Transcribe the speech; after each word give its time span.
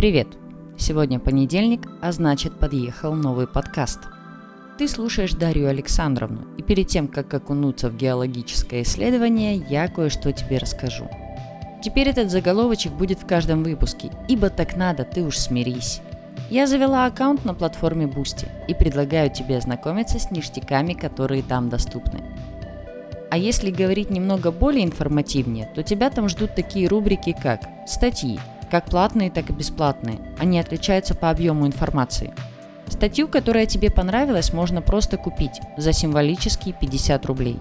Привет! 0.00 0.28
Сегодня 0.78 1.20
понедельник, 1.20 1.86
а 2.00 2.10
значит 2.12 2.58
подъехал 2.58 3.12
новый 3.12 3.46
подкаст. 3.46 3.98
Ты 4.78 4.88
слушаешь 4.88 5.34
Дарью 5.34 5.68
Александровну, 5.68 6.46
и 6.56 6.62
перед 6.62 6.88
тем, 6.88 7.06
как 7.06 7.34
окунуться 7.34 7.90
в 7.90 7.98
геологическое 7.98 8.80
исследование, 8.80 9.62
я 9.68 9.88
кое-что 9.88 10.32
тебе 10.32 10.56
расскажу. 10.56 11.06
Теперь 11.84 12.08
этот 12.08 12.30
заголовочек 12.30 12.92
будет 12.92 13.20
в 13.20 13.26
каждом 13.26 13.62
выпуске, 13.62 14.10
ибо 14.26 14.48
так 14.48 14.74
надо, 14.74 15.04
ты 15.04 15.22
уж 15.22 15.36
смирись. 15.36 16.00
Я 16.48 16.66
завела 16.66 17.04
аккаунт 17.04 17.44
на 17.44 17.52
платформе 17.52 18.06
Boosty 18.06 18.48
и 18.68 18.72
предлагаю 18.72 19.28
тебе 19.28 19.58
ознакомиться 19.58 20.18
с 20.18 20.30
ништяками, 20.30 20.94
которые 20.94 21.42
там 21.42 21.68
доступны. 21.68 22.22
А 23.30 23.36
если 23.36 23.70
говорить 23.70 24.08
немного 24.08 24.50
более 24.50 24.86
информативнее, 24.86 25.70
то 25.74 25.82
тебя 25.82 26.08
там 26.08 26.30
ждут 26.30 26.54
такие 26.54 26.88
рубрики, 26.88 27.36
как 27.38 27.60
статьи, 27.86 28.40
как 28.70 28.86
платные, 28.86 29.30
так 29.30 29.50
и 29.50 29.52
бесплатные. 29.52 30.18
Они 30.38 30.58
отличаются 30.58 31.14
по 31.14 31.30
объему 31.30 31.66
информации. 31.66 32.32
Статью, 32.86 33.28
которая 33.28 33.66
тебе 33.66 33.90
понравилась, 33.90 34.52
можно 34.52 34.82
просто 34.82 35.16
купить 35.16 35.60
за 35.76 35.92
символические 35.92 36.74
50 36.78 37.26
рублей. 37.26 37.58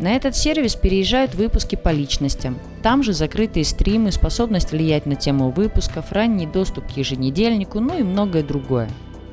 На 0.00 0.12
этот 0.12 0.34
сервис 0.34 0.74
переезжают 0.74 1.34
выпуски 1.34 1.76
по 1.76 1.90
личностям. 1.90 2.58
Там 2.82 3.02
же 3.02 3.12
закрытые 3.12 3.64
стримы, 3.64 4.10
способность 4.10 4.72
влиять 4.72 5.06
на 5.06 5.14
тему 5.14 5.50
выпусков, 5.50 6.10
ранний 6.10 6.46
доступ 6.46 6.92
к 6.92 6.96
еженедельнику, 6.96 7.78
ну 7.78 7.98
и 7.98 8.02
многое 8.02 8.42
другое. 8.42 8.88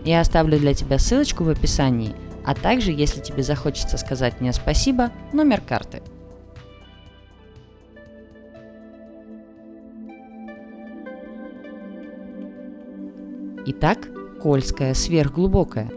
Я 0.06 0.22
оставлю 0.22 0.60
для 0.60 0.74
тебя 0.74 1.00
ссылочку 1.00 1.44
в 1.44 1.50
описании, 1.50 2.14
а 2.46 2.54
также, 2.54 2.92
если 2.92 3.20
тебе 3.20 3.42
захочется 3.42 3.98
сказать 3.98 4.42
мне 4.42 4.54
спасибо, 4.54 5.12
номер 5.34 5.62
карты– 5.62 6.02
Итак, 13.72 14.10
Кольская 14.42 14.96
сверхглубокая. 14.96 15.92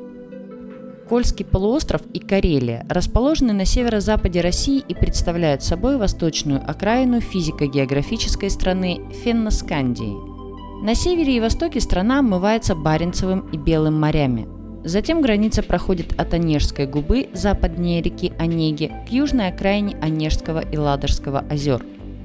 Кольский 1.09 1.47
полуостров 1.47 2.03
и 2.13 2.19
Карелия 2.19 2.85
расположены 2.91 3.55
на 3.55 3.65
северо-западе 3.65 4.43
России 4.43 4.85
и 4.87 4.95
представляют 4.95 5.63
собой 5.63 5.97
восточную 5.97 6.61
окраину 6.61 7.23
физико-географической 7.23 8.51
страны 8.51 9.01
Фенноскандии. 9.25 10.85
На 10.85 10.95
севере 10.95 11.39
и 11.39 11.41
востоке 11.41 11.81
страна 11.81 12.19
омывается 12.19 12.75
Баренцевым 12.75 13.49
и 13.53 13.57
Белым 13.57 13.99
морями. 13.99 14.47
Затем 14.85 15.23
граница 15.23 15.63
проходит 15.63 16.13
от 16.21 16.35
Онежской 16.35 16.87
губы 16.87 17.31
западнее 17.33 18.03
реки 18.03 18.35
Онеги 18.39 18.93
к 19.09 19.11
южной 19.11 19.49
окраине 19.49 19.97
Онежского 20.03 20.61
и 20.61 20.77
Ладожского 20.77 21.39
озер 21.49 21.83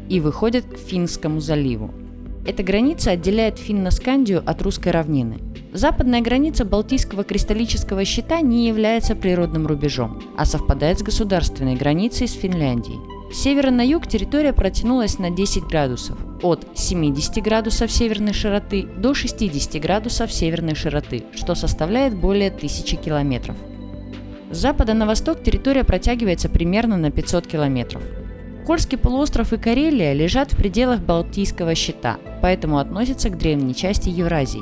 и 0.10 0.20
выходит 0.20 0.66
к 0.66 0.78
Финскому 0.78 1.40
заливу. 1.40 1.94
Эта 2.48 2.64
граница 2.64 3.12
отделяет 3.12 3.60
Финно-Скандию 3.60 4.42
от 4.46 4.62
русской 4.62 4.94
равнины. 4.94 5.40
Западная 5.74 6.22
граница 6.22 6.64
Балтийского 6.64 7.26
кристаллического 7.26 8.06
щита 8.06 8.40
не 8.40 8.70
является 8.70 9.16
природным 9.16 9.68
рубежом, 9.68 10.24
а 10.38 10.46
совпадает 10.46 10.98
с 11.00 11.04
государственной 11.04 11.76
границей 11.76 12.26
с 12.26 12.32
Финляндией. 12.32 13.00
С 13.34 13.42
севера 13.42 13.70
на 13.70 13.82
юг 13.82 14.08
территория 14.08 14.54
протянулась 14.54 15.20
на 15.20 15.30
10 15.30 15.64
градусов, 15.64 16.18
от 16.42 16.66
70 16.74 17.44
градусов 17.44 17.92
северной 17.92 18.32
широты 18.32 18.84
до 18.84 19.14
60 19.14 19.82
градусов 19.82 20.32
северной 20.32 20.76
широты, 20.76 21.26
что 21.36 21.54
составляет 21.54 22.18
более 22.18 22.48
1000 22.48 22.96
километров. 22.96 23.58
С 24.52 24.58
запада 24.58 24.94
на 24.94 25.06
восток 25.06 25.44
территория 25.44 25.84
протягивается 25.84 26.48
примерно 26.48 26.96
на 26.96 27.12
500 27.12 27.46
километров. 27.46 28.02
Кольский 28.68 28.98
полуостров 28.98 29.54
и 29.54 29.58
Карелия 29.58 30.12
лежат 30.12 30.52
в 30.52 30.58
пределах 30.58 31.00
Балтийского 31.00 31.74
щита, 31.74 32.18
поэтому 32.42 32.80
относятся 32.80 33.30
к 33.30 33.38
древней 33.38 33.74
части 33.74 34.10
Евразии. 34.10 34.62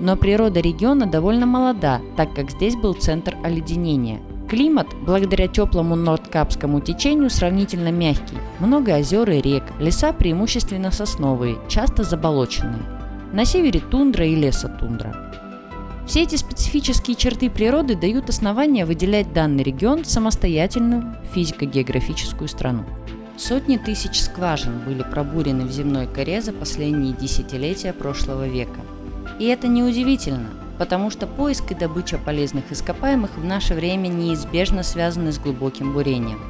Но 0.00 0.16
природа 0.16 0.58
региона 0.58 1.06
довольно 1.06 1.46
молода, 1.46 2.00
так 2.16 2.34
как 2.34 2.50
здесь 2.50 2.74
был 2.74 2.94
центр 2.94 3.36
оледенения. 3.44 4.20
Климат, 4.50 4.88
благодаря 5.06 5.46
теплому 5.46 5.94
нордкапскому 5.94 6.80
течению, 6.80 7.30
сравнительно 7.30 7.92
мягкий. 7.92 8.38
Много 8.58 8.96
озер 8.96 9.30
и 9.30 9.40
рек, 9.40 9.62
леса 9.78 10.12
преимущественно 10.12 10.90
сосновые, 10.90 11.56
часто 11.68 12.02
заболоченные. 12.02 12.82
На 13.32 13.44
севере 13.44 13.78
тундра 13.78 14.26
и 14.26 14.34
лесотундра. 14.34 15.14
Все 16.08 16.22
эти 16.22 16.34
специфические 16.34 17.14
черты 17.14 17.48
природы 17.48 17.94
дают 17.94 18.28
основания 18.28 18.84
выделять 18.84 19.32
данный 19.32 19.62
регион 19.62 20.02
в 20.02 20.08
самостоятельную 20.08 21.14
физико-географическую 21.32 22.48
страну. 22.48 22.84
Сотни 23.36 23.76
тысяч 23.76 24.20
скважин 24.20 24.78
были 24.80 25.02
пробурены 25.02 25.64
в 25.64 25.72
земной 25.72 26.06
коре 26.06 26.40
за 26.40 26.52
последние 26.52 27.12
десятилетия 27.12 27.92
прошлого 27.92 28.46
века. 28.46 28.80
И 29.38 29.46
это 29.46 29.66
неудивительно, 29.66 30.50
потому 30.78 31.10
что 31.10 31.26
поиск 31.26 31.72
и 31.72 31.74
добыча 31.74 32.18
полезных 32.18 32.70
ископаемых 32.70 33.36
в 33.36 33.44
наше 33.44 33.74
время 33.74 34.08
неизбежно 34.08 34.82
связаны 34.82 35.32
с 35.32 35.38
глубоким 35.38 35.92
бурением. 35.92 36.40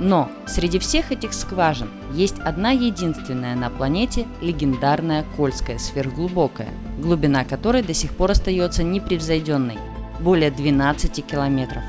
Но 0.00 0.28
среди 0.46 0.78
всех 0.78 1.12
этих 1.12 1.32
скважин 1.32 1.88
есть 2.12 2.38
одна 2.40 2.72
единственная 2.72 3.54
на 3.54 3.70
планете 3.70 4.26
легендарная 4.40 5.24
Кольская 5.36 5.78
сверхглубокая, 5.78 6.70
глубина 6.98 7.44
которой 7.44 7.82
до 7.82 7.94
сих 7.94 8.12
пор 8.16 8.32
остается 8.32 8.82
непревзойденной– 8.82 9.78
более 10.22 10.50
12 10.50 11.24
километров. 11.26 11.82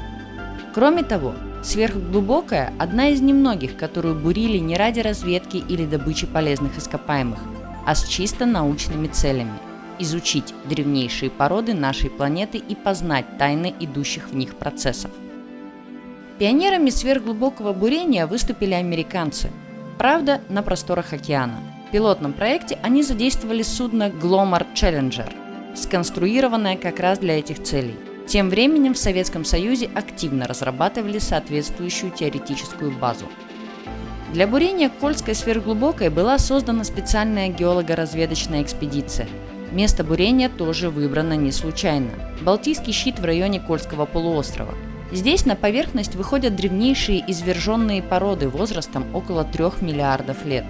Кроме 0.74 1.04
того, 1.04 1.34
Сверхглубокая– 1.64 2.74
одна 2.78 3.08
из 3.08 3.22
немногих, 3.22 3.78
которую 3.78 4.16
бурили 4.16 4.58
не 4.58 4.76
ради 4.76 5.00
разведки 5.00 5.56
или 5.56 5.86
добычи 5.86 6.28
полезных 6.28 6.78
ископаемых, 6.78 7.40
а 7.86 7.96
с 7.96 8.06
чисто 8.06 8.46
научными 8.46 9.08
целями– 9.08 9.54
изучить 10.00 10.54
древнейшие 10.66 11.32
породы 11.32 11.74
нашей 11.74 12.10
планеты 12.10 12.58
и 12.58 12.76
познать 12.76 13.38
тайны 13.38 13.74
идущих 13.80 14.28
в 14.30 14.36
них 14.36 14.56
процессов. 14.56 15.12
Пионерами 16.38 16.90
сверхглубокого 16.90 17.72
бурения 17.72 18.28
выступили 18.28 18.74
американцы, 18.74 19.50
правда, 19.98 20.42
на 20.50 20.64
просторах 20.64 21.14
океана. 21.14 21.60
В 21.88 21.92
пилотном 21.94 22.34
проекте 22.34 22.78
они 22.84 23.04
задействовали 23.04 23.62
судно 23.62 24.10
Glomar 24.10 24.66
Challenger, 24.76 25.32
сконструированное 25.76 26.76
как 26.76 27.00
раз 27.00 27.20
для 27.20 27.40
этих 27.40 27.64
целей– 27.64 27.96
тем 28.28 28.50
временем 28.50 28.94
в 28.94 28.98
Советском 28.98 29.46
Союзе 29.46 29.90
активно 29.94 30.48
разрабатывали 30.48 31.20
соответствующую 31.20 32.12
теоретическую 32.12 32.92
базу. 32.92 33.26
Для 34.32 34.48
бурения 34.48 34.90
Кольской 34.90 35.36
сверхглубокой 35.36 36.10
была 36.10 36.40
создана 36.40 36.84
специальная 36.84 37.50
геолого-разведочная 37.50 38.64
экспедиция. 38.64 39.28
Место 39.72 40.04
бурения 40.04 40.50
тоже 40.50 40.90
выбрано 40.90 41.34
не 41.34 41.52
случайно. 41.52 42.10
Балтийский 42.42 42.94
щит 42.94 43.20
в 43.20 43.26
районе 43.26 43.60
Кольского 43.60 44.06
полуострова. 44.06 44.74
Здесь 45.12 45.46
на 45.46 45.56
поверхность 45.56 46.16
выходят 46.16 46.56
древнейшие 46.56 47.24
изверженные 47.28 48.02
породы 48.02 48.50
возрастом 48.50 49.06
около 49.14 49.44
3 49.44 49.66
миллиардов 49.82 50.46
лет. 50.46 50.66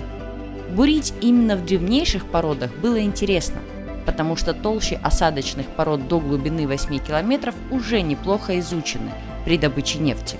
Бурить 0.71 1.13
именно 1.21 1.55
в 1.55 1.65
древнейших 1.65 2.25
породах 2.25 2.71
было 2.75 2.99
интересно– 3.01 3.59
потому 4.05 4.35
что 4.35 4.53
толщи 4.53 4.99
осадочных 5.01 5.67
пород 5.67 6.07
до 6.07 6.19
глубины 6.19 6.67
8 6.67 6.99
километров 6.99 7.55
уже 7.71 8.01
неплохо 8.01 8.59
изучены 8.59 9.11
при 9.45 9.57
добыче 9.57 9.99
нефти. 9.99 10.37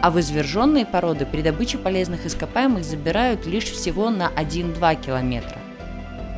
А 0.00 0.10
в 0.10 0.20
изверженные 0.20 0.86
породы 0.86 1.26
при 1.26 1.42
добыче 1.42 1.78
полезных 1.78 2.26
ископаемых 2.26 2.84
забирают 2.84 3.46
лишь 3.46 3.64
всего 3.64 4.10
на 4.10 4.28
1-2 4.28 5.04
километра. 5.04 5.58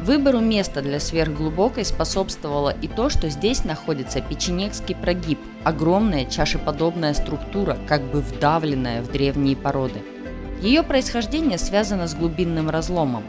Выбору 0.02 0.40
места 0.40 0.80
для 0.80 0.98
сверхглубокой 0.98 1.84
способствовало 1.84 2.74
и 2.80 2.88
то, 2.88 3.10
что 3.10 3.28
здесь 3.28 3.64
находится 3.64 4.22
печенегский 4.22 4.94
прогиб, 4.94 5.38
огромная 5.62 6.24
чашеподобная 6.24 7.12
структура, 7.12 7.76
как 7.86 8.02
бы 8.04 8.22
вдавленная 8.22 9.02
в 9.02 9.12
древние 9.12 9.56
породы. 9.56 10.00
Ее 10.62 10.82
происхождение 10.82 11.58
связано 11.58 12.08
с 12.08 12.14
глубинным 12.14 12.70
разломом, 12.70 13.24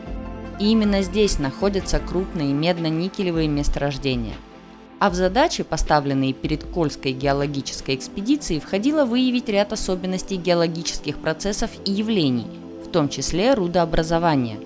и 0.62 0.66
именно 0.66 1.02
здесь 1.02 1.40
находятся 1.40 1.98
крупные 1.98 2.54
медно-никелевые 2.54 3.48
месторождения. 3.48 4.36
А 5.00 5.10
в 5.10 5.16
задачи, 5.16 5.64
поставленные 5.64 6.34
перед 6.34 6.64
Кольской 6.64 7.14
геологической 7.14 7.96
экспедицией, 7.96 8.60
входило 8.60 9.04
выявить 9.04 9.50
ряд 9.50 9.74
особенностей 9.74 10.36
геологических 10.36 11.18
процессов 11.18 11.72
и 11.84 11.92
явлений, 11.92 12.46
в 12.86 12.90
том 12.90 13.10
числе 13.10 13.56
рудообразования, 13.56 14.60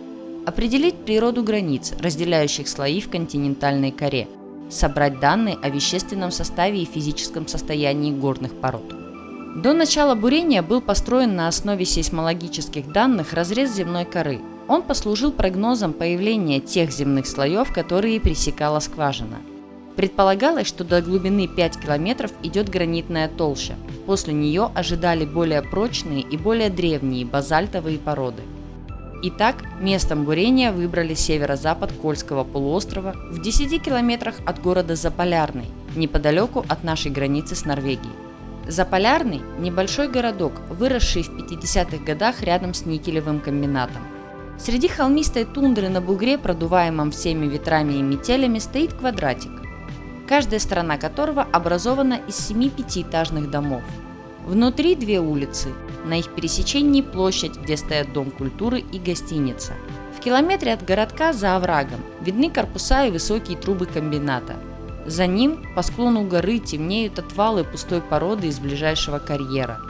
определить 0.46 1.06
природу 1.06 1.44
границ, 1.44 1.94
разделяющих 1.98 2.68
слои 2.68 3.00
в 3.00 3.10
континентальной 3.10 3.92
коре, 3.92 4.28
собрать 4.70 5.22
данные 5.22 5.58
о 5.64 5.70
вещественном 5.70 6.32
составе 6.32 6.82
и 6.82 6.86
физическом 6.86 7.48
состоянии 7.48 8.12
горных 8.12 8.54
пород. 8.56 8.94
До 9.64 9.72
начала 9.72 10.14
бурения 10.14 10.62
был 10.62 10.82
построен 10.82 11.38
на 11.38 11.48
основе 11.48 11.86
сейсмологических 11.86 12.92
данных 12.92 13.32
разрез 13.32 13.74
земной 13.74 14.04
коры– 14.04 14.42
он 14.68 14.82
послужил 14.82 15.32
прогнозом 15.32 15.94
появления 15.94 16.60
тех 16.60 16.92
земных 16.92 17.28
слоев, 17.28 17.72
которые 17.72 18.20
пресекала 18.20 18.80
скважина. 18.80 19.38
Предполагалось, 19.96 20.68
что 20.68 20.84
до 20.84 21.02
глубины 21.02 21.48
5 21.48 21.80
километров 21.80 22.32
идет 22.44 22.70
гранитная 22.70 23.30
толща. 23.30 23.76
После 24.06 24.34
нее 24.34 24.70
ожидали 24.76 25.26
более 25.26 25.62
прочные 25.62 26.22
и 26.22 26.36
более 26.38 26.70
древние 26.70 27.26
базальтовые 27.26 27.98
породы. 27.98 28.42
Итак, 29.24 29.64
местом 29.80 30.26
бурения 30.26 30.72
выбрали 30.72 31.14
северо-запад 31.14 31.94
Кольского 31.94 32.44
полуострова 32.44 33.16
в 33.32 33.42
10 33.42 33.82
километрах 33.82 34.36
от 34.46 34.62
города 34.62 34.96
Заполярный, 34.96 35.66
неподалеку 35.96 36.66
от 36.68 36.84
нашей 36.84 37.12
границы 37.12 37.56
с 37.56 37.66
Норвегией. 37.66 38.14
Заполярный– 38.68 39.42
небольшой 39.60 40.10
городок, 40.10 40.54
выросший 40.70 41.24
в 41.24 41.30
50-х 41.30 42.04
годах 42.04 42.42
рядом 42.42 42.74
с 42.74 42.86
никелевым 42.86 43.40
комбинатом. 43.40 44.02
Среди 44.58 44.88
холмистой 44.88 45.44
тундры 45.44 45.90
на 45.90 46.02
бугре, 46.02 46.38
продуваемом 46.38 47.12
всеми 47.12 47.46
ветрами 47.46 47.94
и 47.94 48.02
метелями, 48.02 48.60
стоит 48.60 48.94
квадратик, 48.94 49.52
каждая 50.28 50.60
сторона 50.60 50.98
которого 50.98 51.44
образована 51.44 52.20
из 52.28 52.36
семи 52.38 52.70
пятиэтажных 52.70 53.52
домов. 53.52 53.84
Внутри 54.46 54.96
две 54.96 55.20
улицы 55.20 55.70
на 56.06 56.20
их 56.20 56.34
пересечении 56.34 57.02
площадь, 57.02 57.58
где 57.58 57.76
стоят 57.76 58.14
Дом 58.14 58.32
культуры 58.32 58.80
и 58.80 58.98
гостиница. 58.98 59.74
В 60.18 60.22
километре 60.22 60.74
от 60.74 60.84
городка 60.86 61.34
за 61.34 61.56
оврагом 61.56 62.00
видны 62.22 62.50
корпуса 62.50 63.06
и 63.06 63.12
высокие 63.12 63.58
трубы 63.58 63.86
комбината. 63.86 64.56
За 65.06 65.28
ним 65.28 65.64
по 65.76 65.82
склону 65.82 66.24
горы 66.24 66.60
темнеют 66.60 67.20
отвалы 67.20 67.64
пустой 67.64 68.02
породы 68.02 68.48
из 68.48 68.60
ближайшего 68.60 69.20
карьера. 69.20 69.82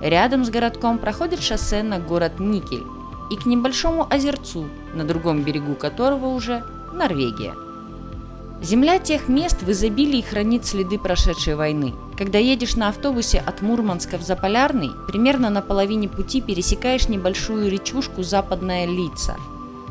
Рядом 0.00 0.44
с 0.44 0.50
городком 0.50 0.98
проходит 0.98 1.40
шоссе 1.40 1.82
на 1.82 1.98
город 1.98 2.38
Никель 2.38 2.84
и 3.30 3.36
к 3.36 3.46
небольшому 3.46 4.06
озерцу, 4.08 4.66
на 4.94 5.04
другом 5.04 5.42
берегу 5.42 5.74
которого 5.74 6.26
уже 6.26 6.64
Норвегия. 6.92 7.54
Земля 8.62 8.98
тех 8.98 9.28
мест 9.28 9.62
в 9.62 9.70
изобилии 9.70 10.22
хранит 10.22 10.64
следы 10.64 10.98
прошедшей 10.98 11.54
войны. 11.54 11.92
Когда 12.16 12.38
едешь 12.38 12.76
на 12.76 12.88
автобусе 12.88 13.38
от 13.40 13.60
Мурманска 13.60 14.16
в 14.16 14.22
Заполярный, 14.22 14.90
примерно 15.06 15.50
на 15.50 15.60
половине 15.60 16.08
пути 16.08 16.40
пересекаешь 16.40 17.08
небольшую 17.08 17.70
речушку 17.70 18.22
Западная 18.22 18.86
Лица. 18.86 19.36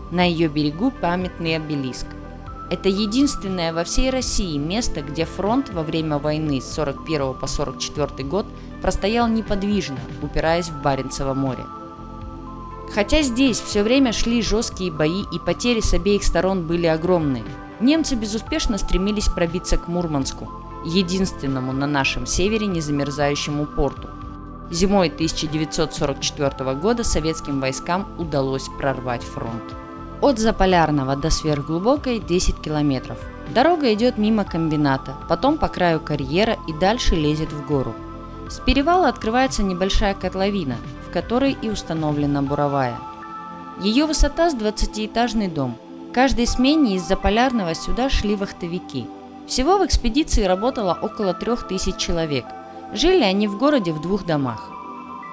На 0.10 0.24
ее 0.24 0.48
берегу 0.48 0.90
памятный 0.90 1.56
обелиск. 1.56 2.08
Это 2.72 2.90
единственное 2.90 3.74
во 3.74 3.84
всей 3.84 4.10
России 4.10 4.58
место, 4.58 5.02
где 5.02 5.26
фронт 5.26 5.70
во 5.70 5.84
время 5.84 6.18
войны 6.18 6.60
с 6.60 6.74
41 6.74 7.36
по 7.36 7.46
44 7.46 8.28
год 8.28 8.48
простоял 8.82 9.28
неподвижно, 9.28 10.00
упираясь 10.24 10.70
в 10.70 10.82
Баренцево 10.82 11.36
море. 11.36 11.64
Хотя 12.92 13.22
здесь 13.22 13.60
все 13.60 13.84
время 13.84 14.12
шли 14.12 14.42
жесткие 14.42 14.92
бои 14.92 15.24
и 15.32 15.40
потери 15.40 15.80
с 15.80 15.94
обеих 15.94 16.24
сторон 16.24 16.68
были 16.68 16.88
огромные– 16.88 17.44
Немцы 17.84 18.16
безуспешно 18.16 18.78
стремились 18.78 19.28
пробиться 19.28 19.78
к 19.78 19.90
Мурманску, 19.90 20.50
единственному 20.86 21.74
на 21.74 21.86
нашем 21.86 22.26
севере 22.26 22.66
незамерзающему 22.66 23.66
порту. 23.66 24.10
Зимой 24.72 25.10
1944 25.10 26.76
года 26.76 27.04
советским 27.04 27.60
войскам 27.60 28.08
удалось 28.18 28.70
прорвать 28.80 29.24
фронт. 29.24 29.64
От 30.22 30.40
Заполярного 30.40 31.18
до 31.18 31.30
Сверхглубокой 31.30 32.20
10 32.20 32.62
километров. 32.62 33.18
Дорога 33.54 33.94
идет 33.94 34.18
мимо 34.18 34.46
комбината, 34.46 35.16
потом 35.28 35.58
по 35.58 35.68
краю 35.68 36.00
карьера 36.00 36.58
и 36.70 36.74
дальше 36.74 37.16
лезет 37.16 37.52
в 37.52 37.68
гору. 37.68 37.94
С 38.50 38.60
перевала 38.60 39.10
открывается 39.10 39.62
небольшая 39.62 40.14
котловина, 40.14 40.78
которой 41.14 41.56
и 41.62 41.70
установлена 41.70 42.42
буровая. 42.42 42.98
Ее 43.82 44.06
высота 44.06 44.50
с 44.50 44.56
20-этажный 44.56 45.48
дом, 45.48 45.78
каждой 46.12 46.48
смене 46.48 46.96
из 46.96 47.08
Заполярного 47.08 47.76
сюда 47.76 48.10
шли 48.10 48.36
вахтовики. 48.36 49.06
Всего 49.48 49.78
в 49.78 49.86
экспедиции 49.86 50.44
работало 50.44 50.98
около 51.00 51.34
трех 51.34 51.68
тысяч 51.68 51.98
человек. 51.98 52.46
Жили 52.94 53.24
они 53.24 53.48
в 53.48 53.58
городе 53.58 53.92
в 53.92 54.02
двух 54.02 54.26
домах. 54.26 54.70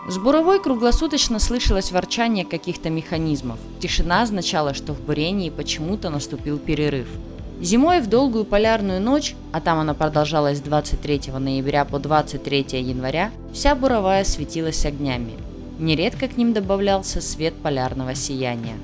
С 0.08 0.18
буровой 0.18 0.60
круглосуточно 0.62 1.38
слышалось 1.38 1.92
ворчание 1.92 2.44
каких-то 2.44 2.90
механизмов. 2.90 3.58
Тишина 3.80 4.22
означала, 4.22 4.74
что 4.74 4.92
в 4.92 5.00
бурении 5.00 5.50
почему-то 5.50 6.10
наступил 6.10 6.58
перерыв. 6.58 7.08
Зимой 7.60 8.00
в 8.00 8.06
долгую 8.06 8.46
полярную 8.46 9.00
ночь, 9.02 9.34
а 9.52 9.60
там 9.60 9.78
она 9.78 9.92
продолжалась 9.92 10.58
с 10.58 10.62
23 10.62 11.32
ноября 11.38 11.84
по 11.84 11.98
23 11.98 12.66
января, 12.80 13.30
вся 13.52 13.74
буровая 13.74 14.24
светилась 14.24 14.86
огнями. 14.86 15.49
Нередко 15.80 16.28
к 16.28 16.36
ним 16.36 16.52
добавлялся 16.52 17.22
свет 17.22 17.54
полярного 17.54 18.14
сияния. 18.14 18.76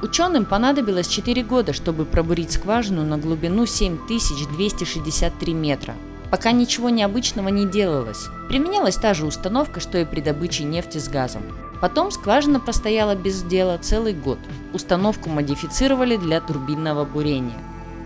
Ученым 0.00 0.46
понадобилось 0.46 1.08
4 1.08 1.42
года, 1.42 1.74
чтобы 1.74 2.06
пробурить 2.06 2.52
скважину 2.52 3.04
на 3.04 3.18
глубину 3.18 3.66
7263 3.66 5.52
метра. 5.52 5.94
Пока 6.30 6.52
ничего 6.52 6.88
необычного 6.88 7.48
не 7.48 7.66
делалось. 7.66 8.28
Применялась 8.48 8.96
та 8.96 9.12
же 9.12 9.26
установка, 9.26 9.80
что 9.80 9.98
и 9.98 10.06
при 10.06 10.22
добыче 10.22 10.64
нефти 10.64 10.96
с 10.96 11.08
газом. 11.08 11.42
Потом 11.82 12.10
скважина 12.10 12.60
простояла 12.60 13.14
без 13.14 13.42
дела 13.42 13.76
целый 13.76 14.14
год. 14.14 14.38
Установку 14.72 15.28
модифицировали 15.28 16.16
для 16.16 16.40
турбинного 16.40 17.04
бурения. 17.04 17.58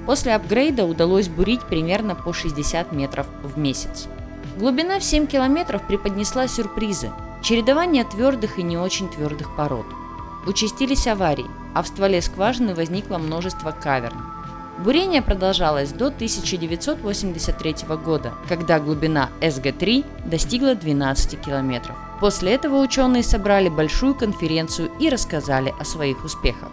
После 0.04 0.34
апгрейда 0.34 0.84
удалось 0.84 1.28
бурить 1.28 1.62
примерно 1.62 2.16
по 2.16 2.32
60 2.32 2.90
метров 2.90 3.28
в 3.44 3.56
месяц. 3.56 4.08
Глубина 4.58 4.98
в 4.98 5.04
7 5.04 5.28
километров 5.28 5.86
преподнесла 5.86 6.48
сюрпризы. 6.48 7.10
Чередование 7.42 8.04
твердых 8.04 8.58
и 8.58 8.62
не 8.62 8.76
очень 8.76 9.08
твердых 9.08 9.54
пород. 9.56 9.86
Участились 10.46 11.06
аварии 11.06 11.46
а 11.74 11.82
в 11.82 11.88
стволе 11.88 12.20
скважины 12.20 12.74
возникло 12.74 13.18
множество 13.18 13.70
каверн. 13.70 14.18
Бурение 14.78 15.20
продолжалось 15.20 15.92
до 15.92 16.06
1983 16.06 17.74
года, 18.02 18.32
когда 18.48 18.80
глубина 18.80 19.28
СГ-3 19.42 20.04
достигла 20.26 20.74
12 20.74 21.38
километров. 21.40 21.96
После 22.18 22.52
этого 22.52 22.80
ученые 22.80 23.22
собрали 23.22 23.68
большую 23.68 24.14
конференцию 24.14 24.90
и 24.98 25.10
рассказали 25.10 25.74
о 25.78 25.84
своих 25.84 26.24
успехах. 26.24 26.70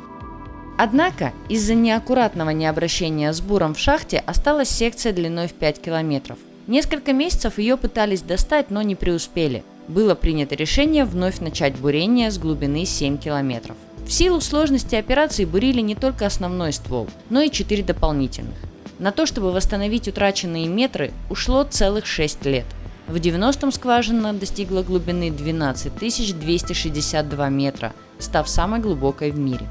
Однако 0.78 1.34
из-за 1.50 1.74
неаккуратного 1.74 2.52
необращения 2.52 3.34
с 3.34 3.42
буром 3.42 3.74
в 3.74 3.80
шахте 3.80 4.20
осталась 4.20 4.70
секция 4.70 5.12
длиной 5.12 5.48
в 5.48 5.54
5 5.54 5.82
километров. 5.82 6.38
Несколько 6.68 7.14
месяцев 7.14 7.58
ее 7.58 7.78
пытались 7.78 8.22
достать, 8.22 8.70
но 8.70 8.82
не 8.84 8.96
преуспели. 8.96 9.64
Было 9.88 10.16
принято 10.16 10.56
решение 10.56 11.06
вновь 11.06 11.40
начать 11.40 11.78
бурение 11.78 12.30
с 12.30 12.38
глубины 12.38 12.86
7 12.86 13.18
километров. 13.18 13.78
В 14.06 14.12
силу 14.12 14.42
сложности 14.42 14.96
операции 14.96 15.46
бурили 15.46 15.82
не 15.82 15.96
только 15.96 16.26
основной 16.26 16.74
ствол, 16.74 17.08
но 17.30 17.42
и 17.42 17.52
четыре 17.52 17.84
дополнительных. 17.84 18.56
На 19.00 19.12
то, 19.12 19.26
чтобы 19.26 19.52
восстановить 19.52 20.08
утраченные 20.08 20.68
метры, 20.68 21.12
ушло 21.30 21.64
целых 21.64 22.06
6 22.06 22.46
лет. 22.46 22.66
В 23.08 23.16
90-м 23.16 23.72
скважина 23.72 24.34
достигла 24.34 24.82
глубины 24.82 25.32
12 25.32 25.94
262 25.96 27.50
метра, 27.50 27.94
став 28.20 28.50
самой 28.50 28.82
глубокой 28.82 29.32
в 29.32 29.40
мире. 29.40 29.68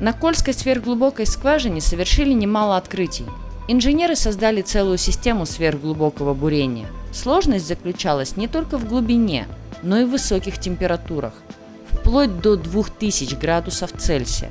На 0.00 0.12
Кольской 0.12 0.52
сверхглубокой 0.52 1.26
скважине 1.26 1.80
совершили 1.80 2.32
немало 2.32 2.76
открытий. 2.76 3.26
Инженеры 3.68 4.16
создали 4.16 4.62
целую 4.62 4.98
систему 4.98 5.46
сверхглубокого 5.46 6.34
бурения. 6.34 6.88
Сложность 7.12 7.66
заключалась 7.66 8.36
не 8.36 8.48
только 8.48 8.78
в 8.78 8.88
глубине, 8.88 9.46
но 9.82 9.98
и 9.98 10.04
в 10.04 10.10
высоких 10.10 10.58
температурах– 10.58 11.34
вплоть 11.90 12.40
до 12.40 12.56
2000 12.56 13.34
градусов 13.34 13.92
Цельсия. 13.98 14.50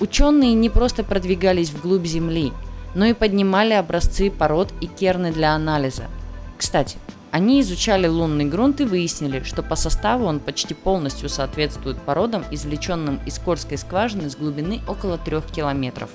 Ученые 0.00 0.54
не 0.54 0.68
просто 0.68 1.04
продвигались 1.04 1.70
вглубь 1.70 2.06
Земли, 2.06 2.52
но 2.94 3.06
и 3.06 3.12
поднимали 3.12 3.72
образцы 3.72 4.30
пород 4.30 4.72
и 4.80 4.86
керны 4.86 5.32
для 5.32 5.54
анализа. 5.54 6.04
Кстати, 6.58 6.96
они 7.30 7.60
изучали 7.60 8.06
лунный 8.06 8.44
грунт 8.44 8.80
и 8.80 8.84
выяснили, 8.84 9.42
что 9.42 9.62
по 9.62 9.74
составу 9.74 10.26
он 10.26 10.38
почти 10.38 10.74
полностью 10.74 11.28
соответствует 11.28 11.96
породам, 12.02 12.44
извлеченным 12.50 13.20
из 13.26 13.38
Кольской 13.38 13.78
скважины 13.78 14.28
с 14.28 14.36
глубины 14.36 14.80
около 14.86 15.18
3 15.18 15.40
километров. 15.54 16.10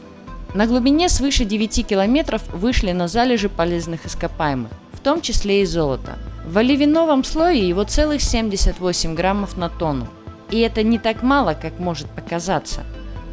На 0.54 0.68
глубине 0.68 1.10
свыше 1.10 1.44
9 1.44 1.88
километров 1.88 2.44
вышли 2.54 2.92
на 2.92 3.08
залежи 3.08 3.50
полезных 3.50 4.06
ископаемых, 4.06 4.72
в 4.98 5.00
том 5.00 5.22
числе 5.22 5.62
и 5.62 5.66
золото. 5.66 6.18
В 6.46 6.58
оливиновом 6.58 7.24
слое 7.24 7.68
его 7.68 7.84
целых 7.84 8.22
78 8.22 9.14
граммов 9.14 9.58
на 9.58 9.70
тонну, 9.70 10.08
и 10.50 10.60
это 10.60 10.82
не 10.82 10.98
так 10.98 11.22
мало, 11.22 11.54
как 11.54 11.80
может 11.80 12.08
показаться. 12.08 12.84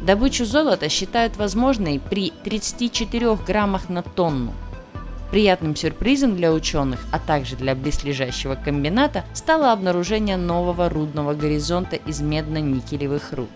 Добычу 0.05 0.45
золота 0.45 0.89
считают 0.89 1.37
возможной 1.37 1.99
при 1.99 2.31
34 2.43 3.35
граммах 3.37 3.89
на 3.89 4.03
тонну. 4.03 4.53
Приятным 5.31 5.75
сюрпризом 5.75 6.35
для 6.35 6.53
ученых, 6.53 6.99
а 7.11 7.17
также 7.17 7.55
для 7.55 7.73
близлежащего 7.73 8.55
комбината, 8.55 9.25
стало 9.33 9.71
обнаружение 9.71 10.37
нового 10.37 10.87
рудного 10.87 11.33
горизонта 11.33 11.95
из 11.95 12.21
медно-никелевых 12.21 13.33
руд. 13.33 13.49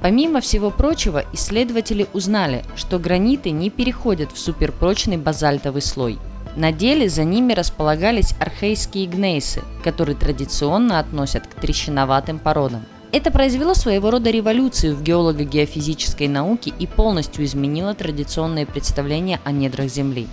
Помимо 0.00 0.40
всего 0.40 0.70
прочего, 0.70 1.24
исследователи 1.32 2.06
узнали, 2.12 2.62
что 2.76 3.00
граниты 3.00 3.50
не 3.50 3.70
переходят 3.70 4.30
в 4.32 4.38
суперпрочный 4.38 5.16
базальтовый 5.16 5.82
слой– 5.82 6.18
на 6.56 6.72
деле 6.72 7.08
за 7.08 7.24
ними 7.24 7.52
располагались 7.52 8.34
архейские 8.38 9.06
гнейсы, 9.06 9.62
которые 9.82 10.16
традиционно 10.16 10.98
относят 10.98 11.46
к 11.46 11.54
трещиноватым 11.60 12.38
породам. 12.38 12.84
Это 13.12 13.30
произвело 13.30 13.74
своего 13.74 14.10
рода 14.10 14.30
революцию 14.30 14.96
в 14.96 15.02
геолого-геофизической 15.02 16.26
науке 16.26 16.72
и 16.76 16.86
полностью 16.86 17.44
изменило 17.44 17.94
традиционные 17.94 18.66
представления 18.66 19.40
о 19.44 19.52
недрах 19.52 19.88
Земли. 19.88 20.26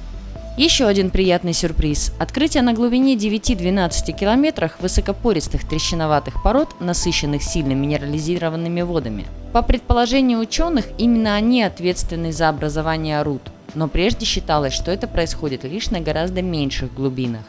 Еще 0.57 0.85
один 0.85 1.11
приятный 1.11 1.53
сюрприз. 1.53 2.11
Открытие 2.19 2.61
на 2.61 2.73
глубине 2.73 3.15
9-12 3.15 4.11
километрах 4.11 4.79
высокопористых 4.79 5.67
трещиноватых 5.67 6.43
пород, 6.43 6.69
насыщенных 6.81 7.41
сильно 7.41 7.71
минерализированными 7.71 8.81
водами. 8.81 9.25
По 9.53 9.61
предположению 9.61 10.39
ученых, 10.39 10.85
именно 10.97 11.35
они 11.35 11.63
ответственны 11.63 12.33
за 12.33 12.49
образование 12.49 13.21
руд. 13.21 13.41
Но 13.75 13.87
прежде 13.87 14.25
считалось, 14.25 14.73
что 14.73 14.91
это 14.91 15.07
происходит 15.07 15.63
лишь 15.63 15.89
на 15.89 15.99
гораздо 15.99 16.41
меньших 16.41 16.93
глубинах. 16.93 17.41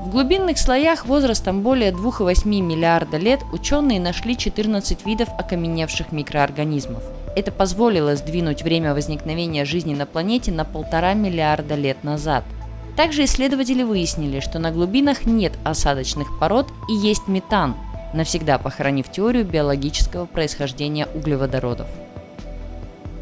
В 0.00 0.10
глубинных 0.10 0.58
слоях 0.58 1.06
возрастом 1.06 1.62
более 1.62 1.90
2,8 1.90 2.46
миллиарда 2.46 3.16
лет 3.16 3.40
ученые 3.52 4.00
нашли 4.00 4.36
14 4.36 5.06
видов 5.06 5.30
окаменевших 5.38 6.12
микроорганизмов. 6.12 7.02
Это 7.34 7.50
позволило 7.50 8.14
сдвинуть 8.14 8.62
время 8.62 8.92
возникновения 8.92 9.64
жизни 9.64 9.94
на 9.94 10.04
планете 10.04 10.52
на 10.52 10.64
полтора 10.64 11.14
миллиарда 11.14 11.74
лет 11.74 12.04
назад. 12.04 12.44
Также 12.96 13.24
исследователи 13.24 13.82
выяснили, 13.82 14.40
что 14.40 14.58
на 14.58 14.70
глубинах 14.70 15.24
нет 15.24 15.54
осадочных 15.64 16.38
пород 16.38 16.68
и 16.88 16.92
есть 16.92 17.26
метан, 17.26 17.74
навсегда 18.12 18.58
похоронив 18.58 19.10
теорию 19.10 19.44
биологического 19.44 20.26
происхождения 20.26 21.08
углеводородов. 21.14 21.88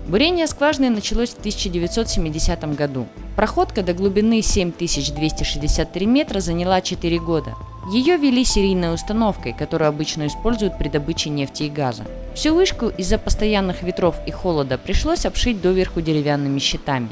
Бурение 0.08 0.48
скважины 0.48 0.90
началось 0.90 1.30
в 1.30 1.38
1970 1.38 2.74
году. 2.74 3.06
Проходка 3.36 3.82
до 3.82 3.94
глубины 3.94 4.42
7263 4.42 6.06
метра 6.06 6.40
заняла 6.40 6.80
4 6.80 7.18
года. 7.20 7.54
Ее 7.92 8.16
вели 8.16 8.44
серийной 8.44 8.94
установкой, 8.94 9.52
которую 9.52 9.88
обычно 9.88 10.26
используют 10.26 10.76
при 10.76 10.88
добыче 10.88 11.30
нефти 11.30 11.64
и 11.64 11.70
газа. 11.70 12.04
Всю 12.34 12.54
вышку 12.54 12.88
из-за 12.88 13.18
постоянных 13.18 13.82
ветров 13.82 14.16
и 14.26 14.30
холода 14.32 14.76
пришлось 14.76 15.24
обшить 15.24 15.60
доверху 15.60 16.00
деревянными 16.00 16.58
щитами. 16.58 17.08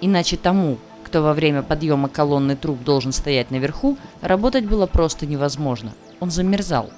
Иначе 0.00 0.36
тому, 0.36 0.78
кто 1.04 1.22
во 1.22 1.34
время 1.34 1.62
подъема 1.62 2.08
колонны 2.08 2.56
труб 2.56 2.82
должен 2.82 3.12
стоять 3.12 3.50
наверху, 3.50 3.96
работать 4.20 4.66
было 4.66 4.86
просто 4.86 5.26
невозможно. 5.26 5.92
Он 6.20 6.30
замерзал. 6.30 6.90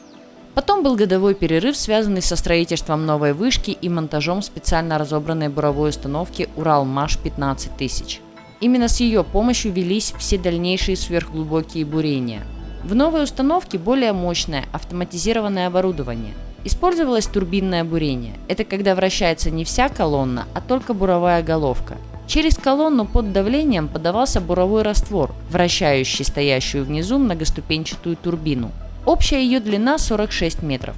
Потом 0.54 0.84
был 0.84 0.94
годовой 0.94 1.34
перерыв, 1.34 1.76
связанный 1.76 2.23
со 2.23 2.37
строительством 2.37 3.06
новой 3.06 3.32
вышки 3.32 3.73
и 3.73 3.88
монтажом 3.88 4.40
специально 4.40 4.99
разобранной 4.99 5.49
буровой 5.49 5.90
установки 5.90 6.49
«Урал-МАШ-15 6.56 8.20
Именно 8.61 8.88
с 8.88 9.00
ее 9.00 9.25
помощью 9.25 9.73
велись 9.73 10.14
все 10.16 10.38
дальнейшие 10.38 10.96
сверхглубокие 10.96 11.84
бурения. 11.84 12.42
В 12.84 12.94
новой 12.94 13.25
установке 13.25 13.78
более 13.78 14.12
мощное 14.12 14.64
автоматизированное 14.73 15.66
оборудование. 15.66 16.34
Использовалось 16.64 17.26
турбинное 17.26 17.82
бурение. 17.82 18.34
Это 18.46 18.64
когда 18.64 18.94
вращается 18.94 19.50
не 19.50 19.64
вся 19.64 19.88
колонна, 19.88 20.46
а 20.54 20.61
только 20.61 20.94
буровая 20.94 21.42
головка. 21.42 21.96
Через 22.26 22.56
колонну 22.56 23.06
под 23.06 23.32
давлением 23.32 23.88
подавался 23.88 24.40
буровой 24.40 24.82
раствор, 24.82 25.34
вращающий 25.50 26.25
стоящую 26.25 26.84
внизу 26.84 27.18
многоступенчатую 27.18 28.16
турбину– 28.16 28.70
Общая 29.06 29.44
ее 29.44 29.61
длина 29.61 29.99
46 29.99 30.62
метров. 30.62 30.96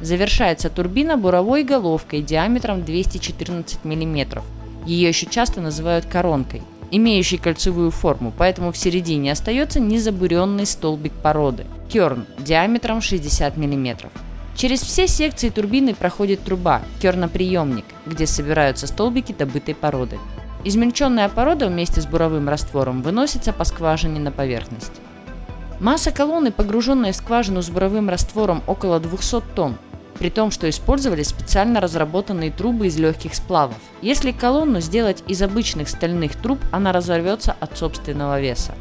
Завершается 0.00 0.70
турбина 0.70 1.16
буровой 1.16 1.64
головкой 1.64 2.22
диаметром 2.22 2.84
214 2.84 3.84
мм. 3.84 4.42
Ее 4.86 5.08
еще 5.08 5.26
часто 5.26 5.60
называют 5.60 6.06
коронкой, 6.06 6.62
имеющей 6.92 7.38
кольцевую 7.38 7.90
форму, 7.90 8.32
поэтому 8.36 8.70
в 8.70 8.76
середине 8.76 9.32
остается 9.32 9.80
незабуренный 9.80 10.64
столбик 10.64 11.12
породы– 11.12 11.66
керн 11.92 12.24
диаметром 12.38 13.00
60 13.00 13.56
мм. 13.56 14.10
Через 14.54 14.82
все 14.82 15.08
секции 15.08 15.48
турбины 15.48 15.92
проходит 15.92 16.44
труба– 16.44 16.82
керноприемник, 17.02 17.84
где 18.06 18.26
собираются 18.26 18.86
столбики 18.86 19.34
добытой 19.36 19.74
породы. 19.74 20.18
Измельченная 20.62 21.28
порода 21.28 21.66
вместе 21.66 22.00
с 22.00 22.06
буровым 22.06 22.48
раствором 22.48 23.02
выносится 23.02 23.52
по 23.52 23.64
скважине 23.64 24.20
на 24.20 24.30
поверхность. 24.30 24.92
Масса 25.80 26.10
колонны, 26.10 26.52
погруженная 26.52 27.12
в 27.12 27.16
скважину 27.16 27.62
с 27.62 27.70
буровым 27.70 28.10
раствором, 28.10 28.62
около 28.66 29.00
200 29.00 29.40
тонн, 29.54 29.78
при 30.18 30.28
том, 30.28 30.50
что 30.50 30.68
использовали 30.68 31.22
специально 31.22 31.80
разработанные 31.80 32.50
трубы 32.50 32.88
из 32.88 32.98
легких 32.98 33.34
сплавов. 33.34 33.78
Если 34.02 34.30
колонну 34.30 34.80
сделать 34.80 35.24
из 35.26 35.40
обычных 35.40 35.88
стальных 35.88 36.36
труб, 36.36 36.58
она 36.70 36.92
разорвется 36.92 37.56
от 37.58 37.78
собственного 37.78 38.38
веса. 38.38 38.74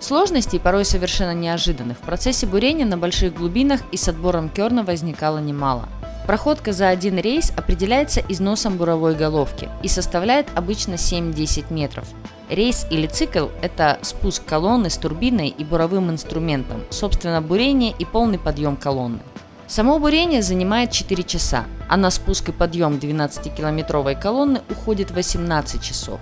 Сложностей, 0.00 0.58
порой 0.58 0.86
совершенно 0.86 1.34
неожиданных, 1.34 1.98
в 1.98 2.00
процессе 2.00 2.46
бурения 2.46 2.86
на 2.86 2.96
больших 2.96 3.34
глубинах 3.34 3.82
и 3.92 3.98
с 3.98 4.08
отбором 4.08 4.48
керна 4.48 4.82
возникало 4.82 5.38
немало. 5.38 5.88
Проходка 6.26 6.72
за 6.72 6.88
один 6.88 7.18
рейс 7.18 7.52
определяется 7.56 8.22
износом 8.28 8.78
буровой 8.78 9.14
головки 9.14 9.68
и 9.82 9.88
составляет 9.88 10.48
обычно 10.54 10.94
7-10 10.94 11.72
метров. 11.72 12.08
Рейс 12.48 12.86
или 12.90 13.08
цикл– 13.08 13.48
это 13.62 13.98
спуск 14.02 14.44
колонны 14.44 14.88
с 14.88 14.96
турбиной 14.96 15.48
и 15.48 15.64
буровым 15.64 16.10
инструментом, 16.12 16.84
собственно 16.90 17.42
бурение 17.42 17.92
и 17.98 18.04
полный 18.04 18.38
подъем 18.38 18.76
колонны. 18.76 19.18
Само 19.66 19.98
бурение 19.98 20.42
занимает 20.42 20.92
4 20.92 21.24
часа, 21.24 21.64
а 21.88 21.96
на 21.96 22.08
спуск 22.08 22.48
и 22.48 22.52
подъем 22.52 22.94
12-километровой 22.94 24.14
колонны 24.14 24.60
уходит 24.70 25.10
18 25.10 25.82
часов. 25.82 26.20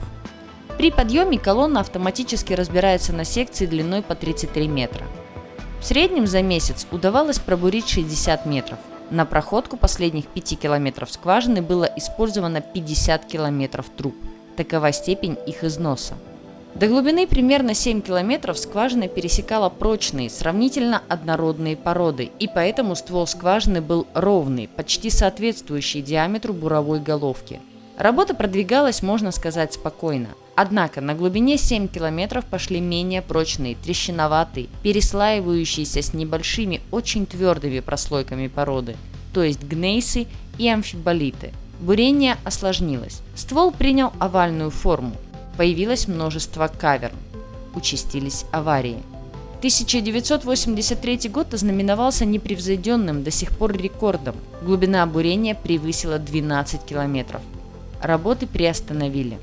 При 0.78 0.90
подъеме 0.90 1.38
колонна 1.38 1.80
автоматически 1.80 2.54
разбирается 2.54 3.12
на 3.12 3.26
секции 3.26 3.66
длиной 3.66 4.00
по 4.00 4.14
33 4.14 4.66
метра. 4.66 5.04
В 5.78 5.84
среднем 5.84 6.26
за 6.26 6.40
месяц 6.40 6.86
удавалось 6.90 7.38
пробурить 7.38 7.86
60 7.90 8.46
метров. 8.46 8.78
На 9.10 9.26
проходку 9.26 9.76
последних 9.76 10.26
5 10.28 10.58
километров 10.58 11.12
скважины 11.12 11.60
было 11.60 11.84
использовано 11.84 12.62
50 12.62 13.26
километров 13.26 13.90
труб– 13.94 14.14
Такова 14.56 14.92
степень 14.92 15.36
их 15.46 15.64
износа. 15.64 16.14
До 16.74 16.88
глубины 16.88 17.26
примерно 17.26 17.72
7 17.72 18.00
километров 18.00 18.58
скважина 18.58 19.06
пересекала 19.06 19.68
прочные, 19.68 20.28
сравнительно 20.28 21.02
однородные 21.08 21.76
породы, 21.76 22.30
и 22.40 22.48
поэтому 22.48 22.96
ствол 22.96 23.28
скважины 23.28 23.80
был 23.80 24.08
ровный, 24.12 24.68
почти 24.68 25.08
соответствующий 25.08 26.02
диаметру 26.02 26.52
буровой 26.52 26.98
головки. 26.98 27.60
Работа 27.96 28.34
продвигалась, 28.34 29.02
можно 29.02 29.30
сказать, 29.30 29.74
спокойно. 29.74 30.28
Однако 30.56 31.00
на 31.00 31.14
глубине 31.14 31.58
7 31.58 31.86
километров 31.86 32.44
пошли 32.44 32.80
менее 32.80 33.22
прочные, 33.22 33.76
трещиноватые, 33.76 34.68
переслаивающиеся 34.82 36.02
с 36.02 36.12
небольшими, 36.12 36.80
очень 36.90 37.26
твердыми 37.26 37.80
прослойками 37.80 38.48
породы, 38.48 38.96
то 39.32 39.44
есть 39.44 39.62
гнейсы 39.62 40.26
и 40.58 40.68
амфиболиты– 40.68 41.52
Бурение 41.80 42.36
осложнилось. 42.44 43.20
Ствол 43.34 43.70
принял 43.70 44.12
овальную 44.18 44.70
форму. 44.70 45.12
Появилось 45.56 46.08
множество 46.08 46.68
каверн. 46.68 47.16
Участились 47.74 48.44
аварии. 48.52 49.02
1983 49.58 51.28
год 51.30 51.54
ознаменовался 51.54 52.24
непревзойденным 52.24 53.22
до 53.22 53.30
сих 53.30 53.50
пор 53.50 53.72
рекордом. 53.76 54.36
Глубина 54.62 55.06
бурения 55.06 55.54
превысила 55.54 56.18
12 56.18 56.84
километров. 56.84 57.40
Работы 58.02 58.46
приостановили. 58.46 59.38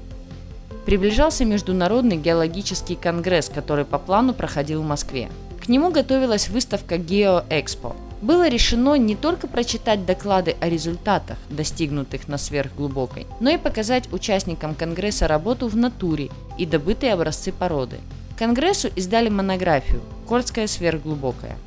Приближался 0.85 1.43
Международный 1.43 2.17
геологический 2.17 2.95
конгресс, 2.95 3.50
который 3.50 3.85
по 3.85 3.97
плану 3.97 4.33
проходил 4.33 4.81
в 4.81 4.85
Москве. 4.85 5.29
К 5.63 5.67
нему 5.67 5.91
готовилась 5.91 6.50
выставка 6.50 6.95
GeoExpo– 6.95 7.95
было 8.21 8.47
решено 8.47 8.95
не 8.95 9.15
только 9.15 9.47
прочитать 9.47 10.05
доклады 10.05 10.55
о 10.59 10.69
результатах, 10.69 11.37
достигнутых 11.49 12.27
на 12.27 12.37
сверхглубокой, 12.37 13.27
но 13.39 13.49
и 13.49 13.57
показать 13.57 14.11
участникам 14.13 14.75
Конгресса 14.75 15.27
работу 15.27 15.67
в 15.67 15.75
натуре 15.75 16.29
и 16.57 16.65
добытые 16.65 17.13
образцы 17.13 17.51
породы. 17.51 17.97
Конгрессу 18.37 18.89
издали 18.95 19.29
монографию 19.29 20.01
«Кольская 20.27 20.67
сверхглубокая». 20.67 21.57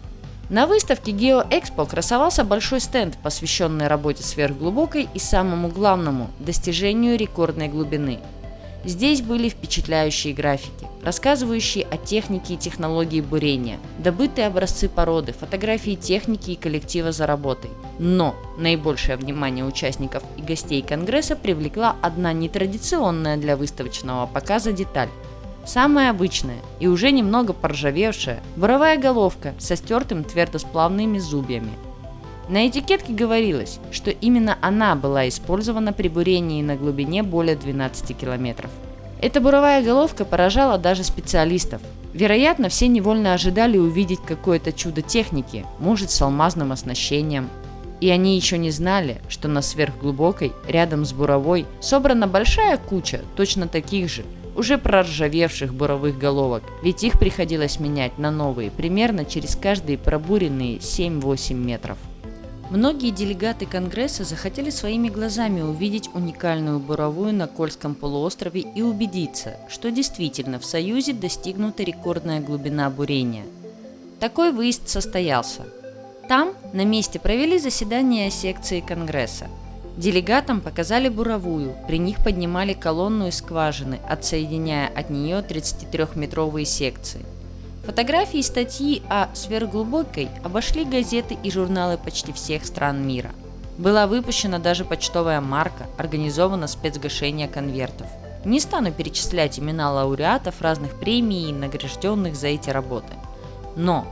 На 0.50 0.66
выставке 0.66 1.12
GeoExpo 1.12 1.88
красовался 1.88 2.44
большой 2.44 2.80
стенд, 2.80 3.16
посвященный 3.23 3.88
работе 3.88 4.23
сверхглубокой 4.23 5.08
и 5.14 5.18
самому 5.18 5.68
главному– 5.68 6.30
достижению 6.38 7.16
рекордной 7.16 7.68
глубины– 7.68 8.20
Здесь 8.85 9.23
были 9.23 9.49
впечатляющие 9.49 10.35
графики, 10.35 10.87
рассказывающие 11.03 11.87
о 11.91 11.97
технике 11.97 12.55
и 12.55 12.59
технологии 12.59 13.23
бурения, 13.23 13.79
добытые 13.99 14.47
образцы 14.47 14.91
породы, 14.91 15.33
фотографии 15.33 15.95
техники 15.95 16.50
и 16.50 16.57
коллектива 16.57 17.11
за 17.11 17.26
работой. 17.26 17.71
Но 17.99 18.35
наибольшее 18.59 19.17
внимание 19.17 19.64
участников 19.64 20.23
и 20.37 20.43
гостей 20.43 20.83
Конгресса 20.83 21.35
привлекла 21.35 21.97
одна 22.03 22.35
нетрадиционная 22.35 23.38
для 23.38 23.57
выставочного 23.57 24.26
показа 24.26 24.73
деталь. 24.73 25.09
Самая 25.64 26.11
обычная 26.11 26.59
и 26.79 26.87
уже 26.87 27.11
немного 27.11 27.55
поржавевшая 27.55 28.43
буровая 28.57 28.99
головка 28.99 29.55
со 29.59 29.76
стертым 29.76 30.25
твердосплавными 30.25 31.19
зубьями– 31.19 31.73
на 32.48 32.68
этикетке 32.68 33.12
говорилось, 33.12 33.78
что 33.90 34.10
именно 34.10 34.58
она 34.60 34.94
была 34.94 35.28
использована 35.28 35.92
при 35.92 36.08
бурении 36.08 36.62
на 36.62 36.76
глубине 36.76 37.22
более 37.22 37.56
12 37.56 38.16
километров. 38.16 38.70
Эта 39.20 39.40
буровая 39.40 39.82
головка 39.82 40.24
поражала 40.24 40.76
даже 40.76 41.04
специалистов. 41.04 41.80
Вероятно, 42.12 42.68
все 42.68 42.86
невольно 42.86 43.32
ожидали 43.32 43.78
увидеть 43.78 44.20
какое-то 44.20 44.72
чудо 44.72 45.00
техники, 45.00 45.64
может 45.78 46.10
с 46.10 46.20
алмазным 46.20 46.72
оснащением. 46.72 47.48
И 48.00 48.10
они 48.10 48.36
еще 48.36 48.58
не 48.58 48.70
знали, 48.70 49.22
что 49.28 49.48
на 49.48 49.62
сверхглубокой, 49.62 50.52
рядом 50.68 51.06
с 51.06 51.12
буровой, 51.12 51.64
собрана 51.80 52.26
большая 52.26 52.76
куча 52.76 53.22
точно 53.34 53.66
таких 53.66 54.10
же, 54.10 54.24
уже 54.54 54.78
проржавевших 54.78 55.72
буровых 55.72 56.18
головок, 56.18 56.62
ведь 56.82 57.02
их 57.02 57.18
приходилось 57.18 57.80
менять 57.80 58.18
на 58.18 58.30
новые 58.30 58.70
примерно 58.70 59.24
через 59.24 59.56
каждые 59.56 59.98
пробуренные 59.98 60.76
7-8 60.76 61.54
метров. 61.54 61.98
Многие 62.71 63.11
делегаты 63.11 63.66
Конгресса 63.66 64.25
захотели 64.25 64.71
своими 64.71 65.09
глазами 65.09 65.61
увидеть 65.61 66.09
уникальную 66.14 66.80
буровую 66.80 67.35
на 67.35 67.47
Кольском 67.47 67.94
полуострове 67.94 68.62
и 68.62 68.80
убедиться, 68.80 69.56
что 69.68 69.90
действительно 69.90 70.59
в 70.59 70.64
Союзе 70.64 71.12
достигнута 71.12 71.83
рекордная 71.83 72.40
глубина 72.40 72.88
бурения. 72.88 73.44
Такой 74.18 74.50
выезд 74.50 74.88
состоялся. 74.88 75.62
Там 76.28 76.52
на 76.73 76.85
месте 76.85 77.21
провели 77.21 77.59
заседание 77.59 78.30
секции 78.30 78.80
Конгресса. 78.80 79.49
Делегатам 79.99 80.61
показали 80.61 81.09
буровую, 81.09 81.76
при 81.87 81.99
них 81.99 82.25
поднимали 82.25 82.73
колонну 82.73 83.28
из 83.28 83.37
скважины, 83.37 84.00
отсоединяя 84.09 84.88
от 84.88 85.11
нее 85.11 85.44
33-метровые 85.47 86.64
секции. 86.64 87.21
Фотографии 87.87 88.38
и 88.38 88.43
статьи 88.43 89.03
о 89.11 89.29
сверхглубокой 89.35 90.31
обошли 90.43 90.87
газеты 90.87 91.37
и 91.43 91.50
журналы 91.50 91.99
почти 91.99 92.33
всех 92.33 92.64
стран 92.64 93.07
мира. 93.07 93.33
Была 93.76 94.07
выпущена 94.07 94.59
даже 94.59 94.87
почтовая 94.87 95.43
марка, 95.43 95.85
организовано 95.99 96.67
спецгашение 96.67 97.47
конвертов. 97.47 98.07
Не 98.47 98.59
стану 98.61 98.91
перечислять 98.91 99.59
имена 99.59 99.93
лауреатов 99.93 100.62
разных 100.62 100.99
премий 100.99 101.50
и 101.50 101.53
награжденных 101.53 102.37
за 102.37 102.49
эти 102.49 102.71
работы. 102.71 103.12
Но 103.76 104.07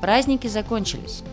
праздники 0.00 0.46
закончились, 0.46 1.24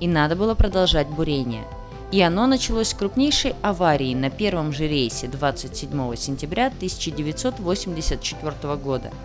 и 0.00 0.08
надо 0.08 0.36
было 0.36 0.54
продолжать 0.54 1.08
бурение. 1.08 1.64
И 2.12 2.22
оно 2.22 2.46
началось 2.46 2.88
с 2.88 2.94
крупнейшей 2.94 3.54
аварии 3.60 4.14
на 4.14 4.30
первом 4.30 4.72
же 4.72 4.88
рейсе 4.88 5.28
27 5.28 6.16
сентября 6.16 6.68
1984 6.68 8.76
года– 8.76 9.10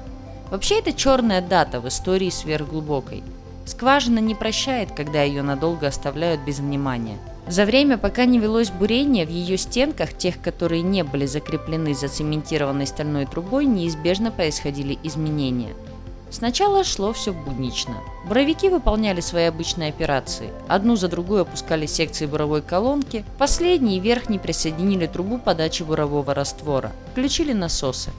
Вообще 0.49 0.79
это 0.79 0.93
черная 0.93 1.41
дата 1.41 1.81
в 1.81 1.87
истории 1.87 2.29
сверхглубокой. 2.29 3.23
Скважина 3.65 4.19
не 4.19 4.33
прощает, 4.33 4.91
когда 4.93 5.21
ее 5.23 5.41
надолго 5.41 5.87
оставляют 5.87 6.41
без 6.41 6.59
внимания. 6.59 7.17
За 7.47 7.65
время, 7.65 7.97
пока 7.97 8.25
не 8.25 8.39
велось 8.39 8.71
бурение, 8.71 9.25
в 9.25 9.29
ее 9.29 9.57
стенках, 9.57 10.13
тех, 10.13 10.41
которые 10.41 10.81
не 10.81 11.03
были 11.03 11.25
закреплены 11.25 11.93
зацементированной 11.93 12.87
стальной 12.87 13.25
трубой, 13.25 13.65
неизбежно 13.65 14.31
происходили 14.31 14.97
изменения. 15.03 15.73
Сначала 16.29 16.83
шло 16.83 17.13
все 17.13 17.31
буднично. 17.33 17.95
Буровики 18.27 18.67
выполняли 18.67 19.21
свои 19.21 19.45
обычные 19.45 19.89
операции. 19.89 20.49
Одну 20.67 20.97
за 20.97 21.07
другой 21.07 21.41
опускали 21.41 21.85
секции 21.85 22.25
буровой 22.25 22.61
колонки, 22.61 23.23
последний 23.37 23.97
и 23.97 24.01
верхний 24.01 24.39
присоединили 24.39 25.07
трубу 25.07 25.37
подачи 25.39 25.83
бурового 25.83 26.33
раствора, 26.33 26.91
включили 27.11 27.53
насосы. 27.53 28.11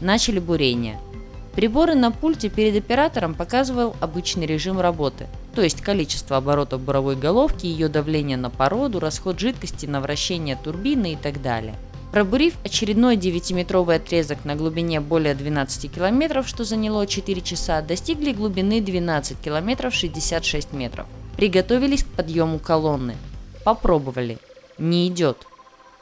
Начали 0.00 0.40
бурение– 0.40 0.98
Приборы 1.54 1.94
на 1.94 2.10
пульте 2.10 2.48
перед 2.48 2.76
оператором 2.76 3.34
показывал 3.34 3.94
обычный 4.00 4.44
режим 4.44 4.80
работы, 4.80 5.28
то 5.54 5.62
есть 5.62 5.82
количество 5.82 6.36
оборотов 6.36 6.80
буровой 6.80 7.14
головки, 7.14 7.66
ее 7.66 7.88
давление 7.88 8.36
на 8.36 8.50
породу, 8.50 8.98
расход 8.98 9.38
жидкости 9.38 9.86
на 9.86 10.00
вращение 10.00 10.56
турбины 10.56 11.12
и 11.12 11.16
так 11.16 11.40
далее. 11.40 11.76
Пробурив 12.10 12.54
очередной 12.64 13.16
9-метровый 13.16 13.96
отрезок 13.96 14.44
на 14.44 14.56
глубине 14.56 15.00
более 15.00 15.34
12 15.34 15.92
километров, 15.92 16.48
что 16.48 16.64
заняло 16.64 17.06
4 17.06 17.40
часа, 17.40 17.82
достигли 17.82 18.32
глубины 18.32 18.80
12 18.80 19.40
километров 19.40 19.94
66 19.94 20.72
метров. 20.72 21.06
Приготовились 21.36 22.04
к 22.04 22.08
подъему 22.08 22.58
колонны. 22.58 23.16
Попробовали. 23.64 24.38
Не 24.78 25.08
идет. 25.08 25.46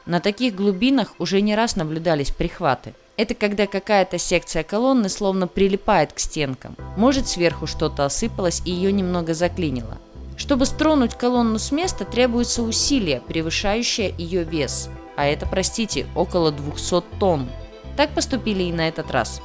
На 0.05 0.19
таких 0.19 0.55
глубинах 0.55 1.13
уже 1.19 1.41
не 1.41 1.55
раз 1.55 1.75
наблюдались 1.75 2.31
прихваты– 2.31 2.93
это 3.15 3.35
когда 3.35 3.67
какая-то 3.67 4.17
секция 4.17 4.63
колонны 4.63 5.07
словно 5.09 5.47
прилипает 5.47 6.13
к 6.13 6.19
стенкам. 6.19 6.75
Может 6.97 7.27
сверху 7.27 7.67
что-то 7.67 8.05
осыпалось 8.05 8.61
и 8.65 8.71
ее 8.71 8.91
немного 8.91 9.33
заклинило. 9.33 9.99
Чтобы 10.35 10.65
стронуть 10.65 11.13
колонну 11.13 11.59
с 11.59 11.71
места, 11.71 12.05
требуется 12.05 12.63
усилие, 12.63 13.21
превышающее 13.21 14.13
ее 14.17 14.43
вес. 14.43 14.89
А 15.15 15.25
это, 15.25 15.45
простите, 15.45 16.07
около 16.15 16.51
200 16.51 17.03
тонн. 17.19 17.49
Так 17.95 18.09
поступили 18.15 18.63
и 18.63 18.73
на 18.73 18.87
этот 18.87 19.11
раз. 19.11 19.41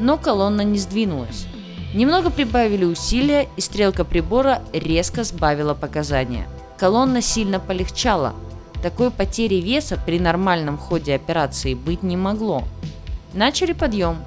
Но 0.00 0.18
колонна 0.18 0.62
не 0.62 0.78
сдвинулась. 0.78 1.46
Немного 1.94 2.30
прибавили 2.30 2.84
усилия, 2.84 3.48
и 3.56 3.60
стрелка 3.60 4.04
прибора 4.04 4.62
резко 4.72 5.22
сбавила 5.22 5.74
показания. 5.74 6.48
Колонна 6.76 7.20
сильно 7.20 7.60
полегчала. 7.60 8.34
Такой 8.82 9.12
потери 9.12 9.56
веса 9.56 9.96
при 10.04 10.18
нормальном 10.18 10.76
ходе 10.76 11.14
операции 11.14 11.74
быть 11.74 12.02
не 12.02 12.16
могло. 12.16 12.64
Начали 13.34 13.72
подъем. 13.72 14.18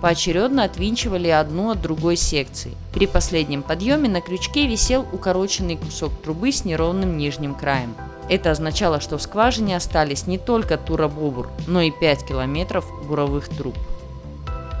Поочередно 0.00 0.64
отвинчивали 0.64 1.28
одну 1.28 1.70
от 1.70 1.80
другой 1.80 2.16
секции. 2.16 2.72
При 2.92 3.06
последнем 3.06 3.62
подъеме 3.62 4.08
на 4.08 4.20
крючке 4.20 4.66
висел 4.66 5.04
укороченный 5.12 5.76
кусок 5.76 6.12
трубы 6.22 6.52
с 6.52 6.64
неровным 6.64 7.16
нижним 7.16 7.54
краем. 7.54 7.94
Это 8.28 8.52
означало, 8.52 9.00
что 9.00 9.18
в 9.18 9.22
скважине 9.22 9.76
остались 9.76 10.28
не 10.28 10.38
только 10.38 10.78
туробобур, 10.78 11.50
но 11.66 11.80
и 11.80 11.90
5 11.90 12.24
километров 12.24 12.84
буровых 13.06 13.48
труб. 13.48 13.76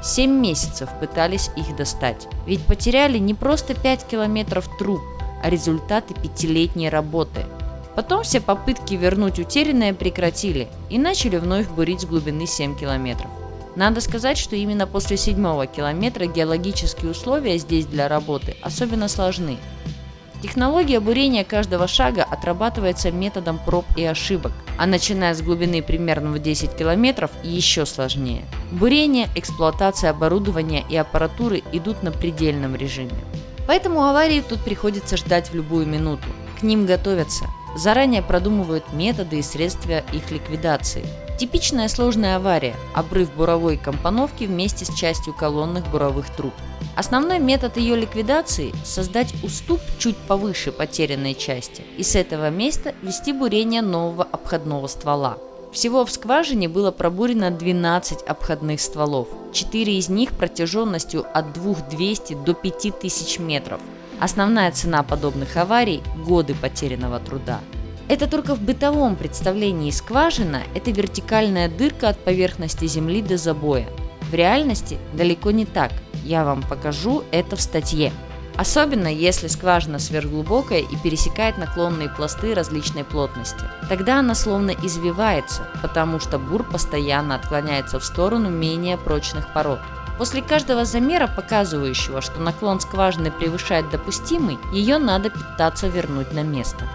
Семь 0.02 0.40
месяцев 0.40 0.88
пытались 1.00 1.50
их 1.56 1.74
достать, 1.76 2.28
ведь 2.46 2.64
потеряли 2.64 3.18
не 3.18 3.34
просто 3.34 3.74
5 3.74 4.06
километров 4.06 4.68
труб, 4.78 5.00
а 5.42 5.50
результаты 5.50 6.14
пятилетней 6.14 6.88
работы. 6.88 7.46
Потом 7.96 8.22
все 8.22 8.40
попытки 8.40 8.94
вернуть 8.94 9.38
утерянное 9.38 9.92
прекратили 9.92 10.68
и 10.88 10.98
начали 10.98 11.36
вновь 11.36 11.68
бурить 11.68 12.02
с 12.02 12.04
глубины 12.04 12.46
7 12.46 12.76
километров. 12.76 13.30
Надо 13.74 14.00
сказать, 14.00 14.36
что 14.36 14.54
именно 14.54 14.86
после 14.86 15.16
седьмого 15.16 15.66
километра 15.66 16.26
геологические 16.26 17.10
условия 17.10 17.56
здесь 17.58 17.86
для 17.86 18.08
работы 18.08 18.56
особенно 18.62 19.08
сложны. 19.08 19.58
Технология 20.42 20.98
бурения 20.98 21.44
каждого 21.44 21.86
шага 21.86 22.24
отрабатывается 22.24 23.12
методом 23.12 23.60
проб 23.64 23.84
и 23.96 24.04
ошибок, 24.04 24.52
а 24.76 24.86
начиная 24.86 25.34
с 25.34 25.40
глубины 25.40 25.82
примерно 25.82 26.32
в 26.32 26.40
10 26.40 26.74
километров 26.76 27.30
еще 27.44 27.86
сложнее. 27.86 28.44
Бурение, 28.72 29.28
эксплуатация 29.36 30.10
оборудования 30.10 30.84
и 30.88 30.96
аппаратуры 30.96 31.62
идут 31.70 32.02
на 32.02 32.10
предельном 32.10 32.74
режиме. 32.74 33.14
Поэтому 33.68 34.02
аварии 34.02 34.42
тут 34.46 34.60
приходится 34.64 35.16
ждать 35.16 35.50
в 35.50 35.54
любую 35.54 35.86
минуту. 35.86 36.26
К 36.58 36.64
ним 36.64 36.86
готовятся, 36.86 37.46
заранее 37.76 38.22
продумывают 38.22 38.92
методы 38.92 39.38
и 39.38 39.42
средства 39.42 39.98
их 40.12 40.30
ликвидации. 40.32 41.06
Типичная 41.42 41.88
сложная 41.88 42.36
авария– 42.36 42.76
обрыв 42.94 43.34
буровой 43.34 43.76
компоновки 43.76 44.44
вместе 44.44 44.84
с 44.84 44.94
частью 44.94 45.34
колонных 45.34 45.84
буровых 45.90 46.30
труб. 46.30 46.52
Основной 46.94 47.40
метод 47.40 47.78
ее 47.78 47.96
ликвидации– 47.96 48.72
создать 48.84 49.34
уступ 49.42 49.80
чуть 49.98 50.16
повыше 50.16 50.70
потерянной 50.70 51.34
части 51.34 51.82
и 51.98 52.04
с 52.04 52.14
этого 52.14 52.48
места 52.50 52.94
вести 53.02 53.32
бурение 53.32 53.82
нового 53.82 54.22
обходного 54.22 54.86
ствола. 54.86 55.36
Всего 55.72 56.04
в 56.04 56.12
скважине 56.12 56.68
было 56.68 56.92
пробурено 56.92 57.50
12 57.50 58.22
обходных 58.22 58.80
стволов, 58.80 59.26
4 59.52 59.98
из 59.98 60.08
них 60.08 60.30
протяженностью 60.36 61.26
от 61.36 61.52
2200 61.54 62.34
до 62.34 62.54
5000 62.54 63.40
метров. 63.40 63.80
Основная 64.20 64.70
цена 64.70 65.02
подобных 65.02 65.56
аварий– 65.56 66.04
годы 66.24 66.54
потерянного 66.54 67.18
труда. 67.18 67.58
Это 68.12 68.26
только 68.26 68.54
в 68.54 68.60
бытовом 68.60 69.16
представлении 69.16 69.90
скважина– 69.90 70.64
это 70.74 70.90
вертикальная 70.90 71.70
дырка 71.70 72.10
от 72.10 72.22
поверхности 72.22 72.84
земли 72.84 73.22
до 73.22 73.38
забоя. 73.38 73.88
В 74.30 74.34
реальности 74.34 74.98
далеко 75.14 75.50
не 75.50 75.64
так. 75.64 75.92
Я 76.22 76.44
вам 76.44 76.62
покажу 76.62 77.24
это 77.32 77.56
в 77.56 77.62
статье. 77.62 78.12
Особенно 78.54 79.08
если 79.08 79.46
скважина 79.46 79.98
сверхглубокая 79.98 80.80
и 80.80 80.96
пересекает 81.02 81.56
наклонные 81.56 82.10
пласты 82.10 82.52
различной 82.52 83.04
плотности. 83.04 83.64
Тогда 83.88 84.18
она 84.18 84.34
словно 84.34 84.72
извивается, 84.72 85.66
потому 85.80 86.20
что 86.20 86.38
бур 86.38 86.64
постоянно 86.64 87.36
отклоняется 87.36 87.98
в 87.98 88.04
сторону 88.04 88.50
менее 88.50 88.98
прочных 88.98 89.54
пород. 89.54 89.80
После 90.18 90.42
каждого 90.42 90.84
замера, 90.84 91.28
показывающего, 91.28 92.20
что 92.20 92.42
наклон 92.42 92.78
скважины 92.78 93.30
превышает 93.30 93.88
допустимый, 93.88 94.58
ее 94.70 94.98
надо 94.98 95.30
пытаться 95.30 95.88
вернуть 95.88 96.34
на 96.34 96.42
место. 96.42 96.86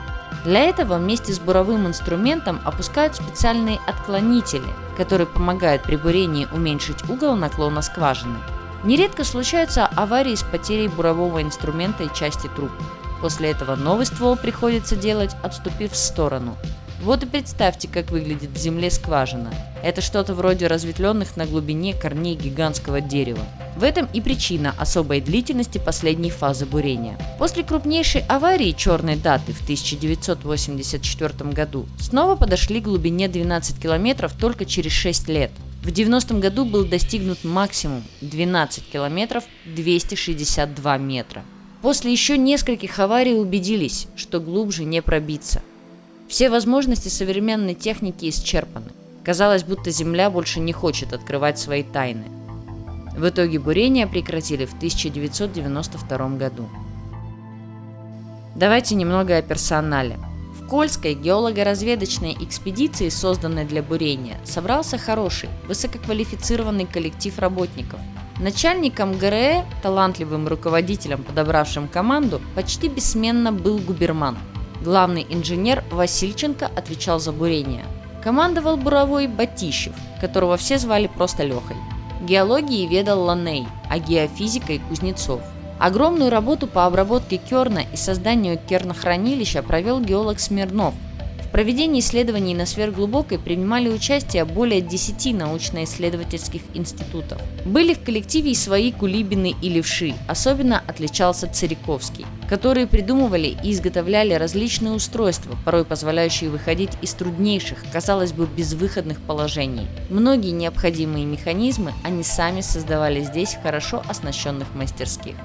Для 0.47 0.61
этого 0.61 0.97
вместе 0.97 1.33
с 1.33 1.39
буровым 1.39 1.87
инструментом 1.87 2.61
опускают 2.63 3.17
специальные 3.17 3.79
отклонители, 3.85 4.63
которые 4.95 5.27
помогают 5.27 5.83
при 5.83 5.97
бурении 5.97 6.47
уменьшить 6.53 7.09
угол 7.09 7.35
наклона 7.35 7.81
скважины. 7.81 8.37
Нередко 8.85 9.25
случаются 9.25 9.85
аварии 9.85 10.35
с 10.35 10.43
потерей 10.43 10.87
бурового 10.87 11.41
инструмента 11.41 12.05
и 12.05 12.13
части 12.15 12.47
труб. 12.55 12.71
После 13.19 13.51
этого 13.51 13.75
новый 13.75 14.05
ствол 14.05 14.37
приходится 14.37 14.95
делать, 14.95 15.35
отступив 15.43 15.91
в 15.91 15.97
сторону. 15.97 16.55
Вот 17.01 17.23
и 17.23 17.27
представьте, 17.27 17.87
как 17.87 18.09
выглядит 18.09 18.49
в 18.49 18.57
земле 18.57 18.89
скважина. 18.89 19.53
Это 19.83 20.01
что-то 20.01 20.33
вроде 20.33 20.65
разветвленных 20.67 21.37
на 21.37 21.45
глубине 21.45 21.93
корней 21.93 22.35
гигантского 22.35 23.01
дерева. 23.01 23.45
В 23.75 23.83
этом 23.83 24.09
и 24.11 24.19
причина 24.19 24.73
особой 24.79 25.21
длительности 25.21 25.77
последней 25.77 26.31
фазы 26.31 26.65
бурения. 26.65 27.17
После 27.37 27.63
крупнейшей 27.63 28.21
аварии 28.27 28.71
черной 28.71 29.15
даты 29.15 29.53
в 29.53 29.61
1984 29.61 31.51
году 31.51 31.85
снова 31.99 32.35
подошли 32.35 32.81
к 32.81 32.85
глубине 32.85 33.27
12 33.27 33.79
километров 33.79 34.33
только 34.33 34.65
через 34.65 34.91
6 34.93 35.29
лет. 35.29 35.51
В 35.83 35.89
90-м 35.89 36.39
году 36.39 36.65
был 36.65 36.83
достигнут 36.85 37.43
максимум 37.43 38.03
12 38.21 38.89
километров 38.89 39.43
262 39.65 40.97
метра. 40.97 41.43
После 41.83 42.11
еще 42.11 42.39
нескольких 42.39 42.97
аварий 42.97 43.35
убедились, 43.35 44.07
что 44.15 44.39
глубже 44.39 44.83
не 44.83 45.03
пробиться. 45.03 45.61
Все 46.27 46.49
возможности 46.49 47.07
современной 47.07 47.73
техники 47.73 48.29
исчерпаны. 48.29 48.91
Казалось, 49.23 49.63
будто 49.63 49.91
Земля 49.91 50.29
больше 50.29 50.59
не 50.59 50.73
хочет 50.73 51.13
открывать 51.13 51.57
свои 51.57 51.83
тайны. 51.83 52.25
В 53.17 53.29
итоге 53.29 53.59
бурение 53.59 54.07
прекратили 54.07 54.65
в 54.65 54.73
1992 54.73 56.29
году. 56.37 56.67
Давайте 58.55 58.95
немного 58.95 59.37
о 59.37 59.41
персонале. 59.41 60.19
В 60.59 60.67
Кольской 60.67 61.13
геолого-разведочной 61.13 62.35
экспедиции, 62.41 63.09
созданной 63.09 63.63
для 63.63 63.81
бурения, 63.81 64.37
собрался 64.43 64.97
хороший, 64.97 65.49
высококвалифицированный 65.67 66.85
коллектив 66.85 67.39
работников. 67.39 67.99
Начальником 68.39 69.17
ГРЭ, 69.17 69.65
талантливым 69.81 70.47
руководителем, 70.47 71.23
подобравшим 71.23 71.87
команду, 71.87 72.41
почти 72.53 72.89
бессменно 72.89 73.51
был 73.53 73.77
губерман. 73.79 74.37
Главный 74.81 75.25
инженер 75.29 75.83
Васильченко 75.91 76.67
отвечал 76.67 77.19
за 77.19 77.31
бурение. 77.31 77.85
Командовал 78.23 78.77
буровой 78.77 79.27
Батищев, 79.27 79.93
которого 80.21 80.57
все 80.57 80.77
звали 80.77 81.07
просто 81.07 81.43
Лехой. 81.43 81.77
Геологией 82.21 82.87
ведал 82.87 83.21
Ланей, 83.23 83.67
а 83.89 83.99
геофизикой– 83.99 84.79
Кузнецов. 84.89 85.41
Огромную 85.79 86.31
работу 86.31 86.67
по 86.67 86.85
обработке 86.85 87.37
керна 87.37 87.83
и 87.93 87.95
созданию 87.95 88.57
кернохранилища 88.57 89.61
провел 89.61 89.99
геолог 89.99 90.39
Смирнов. 90.39 90.93
В 91.47 91.51
проведении 91.51 92.01
исследований 92.01 92.53
на 92.53 92.65
сверхглубокой 92.65 93.39
принимали 93.39 93.89
участие 93.89 94.45
более 94.45 94.81
10 94.81 95.33
научно-исследовательских 95.33 96.61
институтов. 96.73 97.41
Были 97.65 97.93
в 97.93 98.03
коллективе 98.03 98.51
и 98.51 98.55
свои 98.55 98.91
кулибины 98.91 99.55
и 99.61 99.69
левши, 99.69 100.13
особенно 100.27 100.83
отличался 100.87 101.47
Цариковский 101.47 102.25
которые 102.47 102.87
придумывали 102.87 103.57
и 103.63 103.71
изготовляли 103.73 104.33
различные 104.33 104.93
устройства, 104.93 105.55
порой 105.65 105.85
позволяющие 105.85 106.49
выходить 106.49 106.91
из 107.01 107.13
труднейших, 107.13 107.83
казалось 107.91 108.31
бы, 108.31 108.45
безвыходных 108.47 109.19
положений. 109.19 109.87
Многие 110.09 110.51
необходимые 110.51 111.25
механизмы 111.25 111.93
они 112.03 112.23
сами 112.23 112.61
создавали 112.61 113.21
здесь 113.21 113.55
в 113.55 113.61
хорошо 113.61 114.01
оснащенных 114.07 114.73
мастерских. 114.75 115.35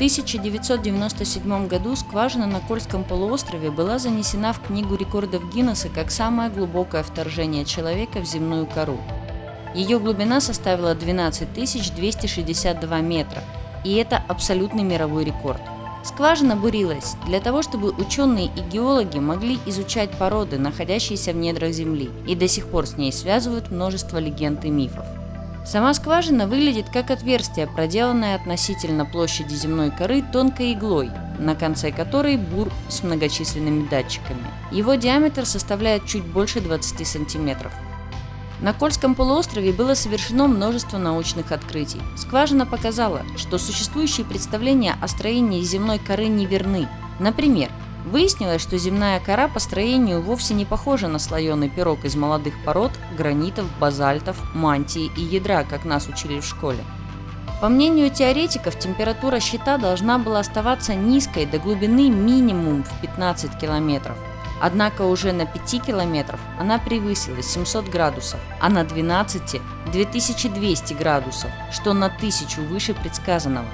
В 0.00 0.02
1997 0.02 1.68
году 1.68 1.94
скважина 1.94 2.46
на 2.46 2.60
Кольском 2.60 3.04
полуострове 3.04 3.70
была 3.70 3.98
занесена 3.98 4.54
в 4.54 4.60
Книгу 4.66 4.94
рекордов 4.94 5.52
Гиннесса 5.52 5.90
как 5.90 6.10
самое 6.10 6.48
глубокое 6.48 7.02
вторжение 7.02 7.66
человека 7.66 8.20
в 8.20 8.24
земную 8.24 8.64
кору. 8.64 8.96
Ее 9.74 9.98
глубина 9.98 10.40
составила 10.40 10.94
12 10.94 11.52
262 11.52 13.00
метра, 13.02 13.42
и 13.84 13.92
это 13.96 14.24
абсолютный 14.26 14.84
мировой 14.84 15.24
рекорд– 15.24 15.60
Скважина 16.02 16.56
бурилась 16.56 17.16
для 17.26 17.40
того, 17.40 17.60
чтобы 17.60 17.90
ученые 17.90 18.46
и 18.46 18.60
геологи 18.72 19.18
могли 19.18 19.58
изучать 19.66 20.10
породы, 20.12 20.58
находящиеся 20.58 21.32
в 21.32 21.36
недрах 21.36 21.72
Земли, 21.72 22.08
и 22.26 22.34
до 22.34 22.48
сих 22.48 22.68
пор 22.68 22.86
с 22.86 22.96
ней 22.96 23.12
связывают 23.12 23.70
множество 23.70 24.16
легенд 24.16 24.64
и 24.64 24.70
мифов. 24.70 25.04
Сама 25.64 25.92
скважина 25.94 26.46
выглядит 26.46 26.88
как 26.90 27.10
отверстие, 27.10 27.66
проделанное 27.66 28.34
относительно 28.34 29.04
площади 29.04 29.54
земной 29.54 29.90
коры 29.90 30.22
тонкой 30.22 30.72
иглой, 30.72 31.10
на 31.38 31.54
конце 31.54 31.92
которой 31.92 32.36
бур 32.36 32.72
с 32.88 33.02
многочисленными 33.02 33.86
датчиками. 33.86 34.44
Его 34.72 34.94
диаметр 34.94 35.44
составляет 35.46 36.06
чуть 36.06 36.24
больше 36.24 36.60
20 36.60 37.06
сантиметров. 37.06 37.72
На 38.60 38.74
Кольском 38.74 39.14
полуострове 39.14 39.72
было 39.72 39.94
совершено 39.94 40.46
множество 40.46 40.98
научных 40.98 41.50
открытий. 41.50 42.00
Скважина 42.16 42.66
показала, 42.66 43.22
что 43.36 43.56
существующие 43.56 44.26
представления 44.26 44.96
о 45.00 45.08
строении 45.08 45.62
земной 45.62 45.98
коры 45.98 46.26
неверны. 46.26 46.86
Например, 47.18 47.70
выяснилось, 48.04 48.62
что 48.62 48.78
земная 48.78 49.20
кора 49.20 49.48
по 49.48 49.58
строению 49.58 50.22
вовсе 50.22 50.54
не 50.54 50.64
похожа 50.64 51.08
на 51.08 51.18
слоеный 51.18 51.68
пирог 51.68 52.04
из 52.04 52.16
молодых 52.16 52.54
пород, 52.64 52.92
гранитов, 53.16 53.66
базальтов, 53.78 54.36
мантии 54.54 55.10
и 55.16 55.22
ядра, 55.22 55.64
как 55.64 55.84
нас 55.84 56.08
учили 56.08 56.40
в 56.40 56.44
школе. 56.44 56.84
По 57.60 57.68
мнению 57.68 58.10
теоретиков, 58.10 58.78
температура 58.78 59.38
щита 59.38 59.76
должна 59.76 60.18
была 60.18 60.40
оставаться 60.40 60.94
низкой 60.94 61.44
до 61.44 61.58
глубины 61.58 62.08
минимум 62.08 62.84
в 62.84 63.00
15 63.02 63.58
километров. 63.58 64.16
Однако 64.62 65.02
уже 65.02 65.32
на 65.32 65.46
5 65.46 65.82
километров 65.86 66.40
она 66.58 66.78
превысила 66.78 67.42
700 67.42 67.88
градусов, 67.88 68.40
а 68.60 68.68
на 68.68 68.84
12– 68.84 69.60
2200 69.92 70.94
градусов, 70.94 71.50
что 71.72 71.92
на 71.92 72.06
1000 72.06 72.60
выше 72.62 72.94
предсказанного. 72.94 73.66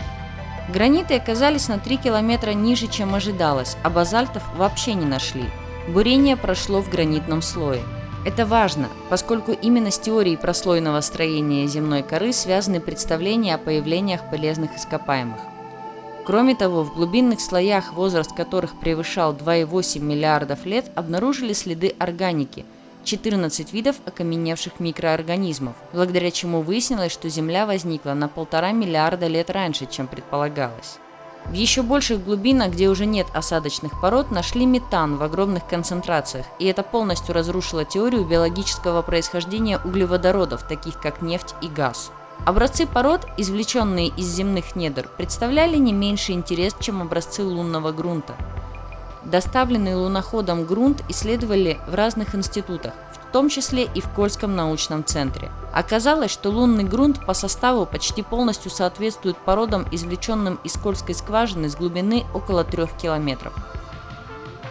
Граниты 0.69 1.15
оказались 1.15 1.69
на 1.69 1.79
3 1.79 1.97
километра 1.99 2.51
ниже, 2.51 2.89
чем 2.89 3.15
ожидалось, 3.15 3.77
а 3.85 3.91
базальтов 3.91 4.43
вообще 4.57 4.95
не 4.95 5.07
нашли. 5.07 5.45
Бурение 5.89 6.37
прошло 6.37 6.81
в 6.81 6.91
гранитном 6.91 7.41
слое. 7.41 7.83
Это 8.25 8.45
важно, 8.45 8.89
поскольку 9.09 9.53
именно 9.53 9.93
с 9.93 9.99
теорией 10.01 10.37
прослойного 10.37 11.01
строения 11.03 11.69
земной 11.69 12.03
коры 12.03 12.33
связаны 12.33 12.81
представления 12.81 13.55
о 13.55 13.59
появлениях 13.59 14.29
полезных 14.29 14.75
ископаемых. 14.77 15.39
Кроме 16.25 16.57
того, 16.57 16.83
в 16.83 16.93
глубинных 16.97 17.41
слоях, 17.41 17.93
возраст 17.93 18.35
которых 18.35 18.81
превышал 18.81 19.33
2,8 19.33 20.01
миллиардов 20.01 20.67
лет, 20.67 20.87
обнаружили 20.97 21.53
следы 21.53 21.95
органики– 22.01 22.65
14 23.07 23.73
видов 23.73 23.97
окаменевших 24.05 24.81
микроорганизмов, 24.81 25.77
благодаря 25.93 26.33
чему 26.33 26.63
выяснилось, 26.63 27.13
что 27.13 27.29
Земля 27.29 27.65
возникла 27.65 28.15
на 28.15 28.29
полтора 28.29 28.73
миллиарда 28.73 29.29
лет 29.29 29.49
раньше, 29.49 29.87
чем 29.87 30.09
предполагалось. 30.09 30.99
В 31.47 31.53
еще 31.53 31.83
больших 31.83 32.25
глубинах, 32.25 32.73
где 32.73 32.89
уже 32.89 33.07
нет 33.07 33.29
осадочных 33.33 34.01
пород, 34.01 34.33
нашли 34.33 34.67
метан 34.67 35.17
в 35.17 35.23
огромных 35.23 35.69
концентрациях, 35.69 36.47
и 36.59 36.67
это 36.67 36.83
полностью 36.83 37.33
разрушило 37.33 37.85
теорию 37.85 38.25
биологического 38.25 39.03
происхождения 39.03 39.79
углеводородов, 39.79 40.67
таких 40.67 41.01
как 41.01 41.23
нефть 41.23 41.55
и 41.63 41.69
газ. 41.69 42.11
Образцы 42.45 42.87
пород, 42.87 43.25
извлеченные 43.37 44.09
из 44.09 44.27
земных 44.27 44.75
недр, 44.75 45.09
представляли 45.17 45.77
не 45.77 45.93
меньший 45.93 46.35
интерес, 46.35 46.75
чем 46.81 47.01
образцы 47.01 47.45
лунного 47.45 47.93
грунта. 47.93 48.35
Доставленный 49.27 49.97
луноходом 49.97 50.65
грунт 50.65 51.03
исследовали 51.09 51.79
в 51.89 51.95
разных 51.95 52.37
институтах, 52.37 52.95
в 53.13 53.33
том 53.33 53.49
числе 53.49 53.89
и 53.93 54.01
в 54.01 54.09
Кольском 54.11 54.55
научном 54.55 55.05
центре. 55.05 55.51
Оказалось, 55.73 56.31
что 56.31 56.51
лунный 56.51 56.85
грунт 56.85 57.27
по 57.27 57.35
составу 57.35 57.87
почти 57.87 58.23
полностью 58.23 58.71
соответствует 58.71 59.37
породам, 59.37 59.85
извлеченным 59.91 60.61
из 60.63 60.75
Кольской 60.75 61.17
скважины 61.17 61.69
с 61.69 61.75
глубины 61.75 62.25
около 62.35 62.63
3 62.63 62.87
километров. 63.03 63.53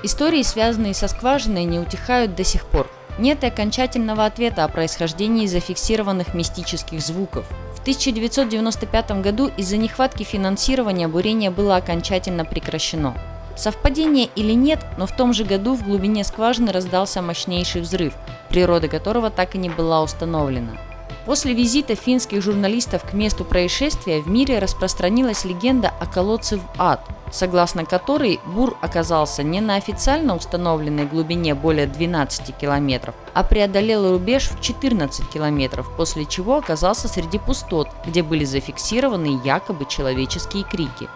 Истории, 0.03 0.41
связанные 0.41 0.93
со 0.93 1.09
скважиной, 1.09 1.65
не 1.65 1.77
утихают 1.77 2.35
до 2.35 2.45
сих 2.45 2.63
пор. 2.65 2.89
Нет 3.19 3.43
и 3.43 3.47
окончательного 3.47 4.23
ответа 4.23 4.63
о 4.63 4.69
происхождении 4.69 5.47
зафиксированных 5.47 6.33
мистических 6.33 7.01
звуков. 7.01 7.45
В 7.75 7.81
1995 7.81 9.21
году 9.21 9.51
из-за 9.57 9.75
нехватки 9.75 10.23
финансирования 10.23 11.09
бурение 11.09 11.49
было 11.49 11.75
окончательно 11.75 12.45
прекращено. 12.45 13.15
Совпадение 13.55 14.29
или 14.35 14.51
нет, 14.51 14.85
но 14.97 15.07
в 15.07 15.15
том 15.15 15.33
же 15.33 15.45
году 15.45 15.75
в 15.75 15.83
глубине 15.83 16.23
скважины 16.23 16.71
раздался 16.71 17.21
мощнейший 17.21 17.81
взрыв, 17.81 18.13
природа 18.49 18.87
которого 18.87 19.29
так 19.29 19.55
и 19.55 19.57
не 19.57 19.69
была 19.69 20.01
установлена. 20.01 20.77
После 21.25 21.55
визита 21.55 21.95
финских 21.95 22.43
журналистов 22.43 23.03
к 23.03 23.13
месту 23.13 23.45
происшествия 23.45 24.21
в 24.21 24.27
мире 24.27 24.59
распространилась 24.59 25.43
легенда 25.43 25.91
о 25.99 26.05
колодце 26.05 26.57
в 26.57 26.63
ад, 26.77 27.01
согласно 27.31 27.83
которой 27.83 28.39
бур 28.45 28.77
оказался 28.81 29.41
не 29.41 29.59
на 29.59 29.75
официально 29.75 30.35
установленной 30.35 31.05
глубине 31.05 31.55
более 31.55 31.87
12 31.87 32.55
километров, 32.55 33.15
а 33.33 33.43
преодолел 33.43 34.11
рубеж 34.11 34.51
в 34.51 34.61
14 34.61 35.27
километров, 35.27 35.89
после 35.97 36.25
чего 36.25 36.57
оказался 36.57 37.07
среди 37.07 37.39
пустот, 37.39 37.87
где 38.05 38.21
были 38.21 38.45
зафиксированы 38.45 39.41
якобы 39.43 39.85
человеческие 39.85 40.63
крики. 40.63 41.09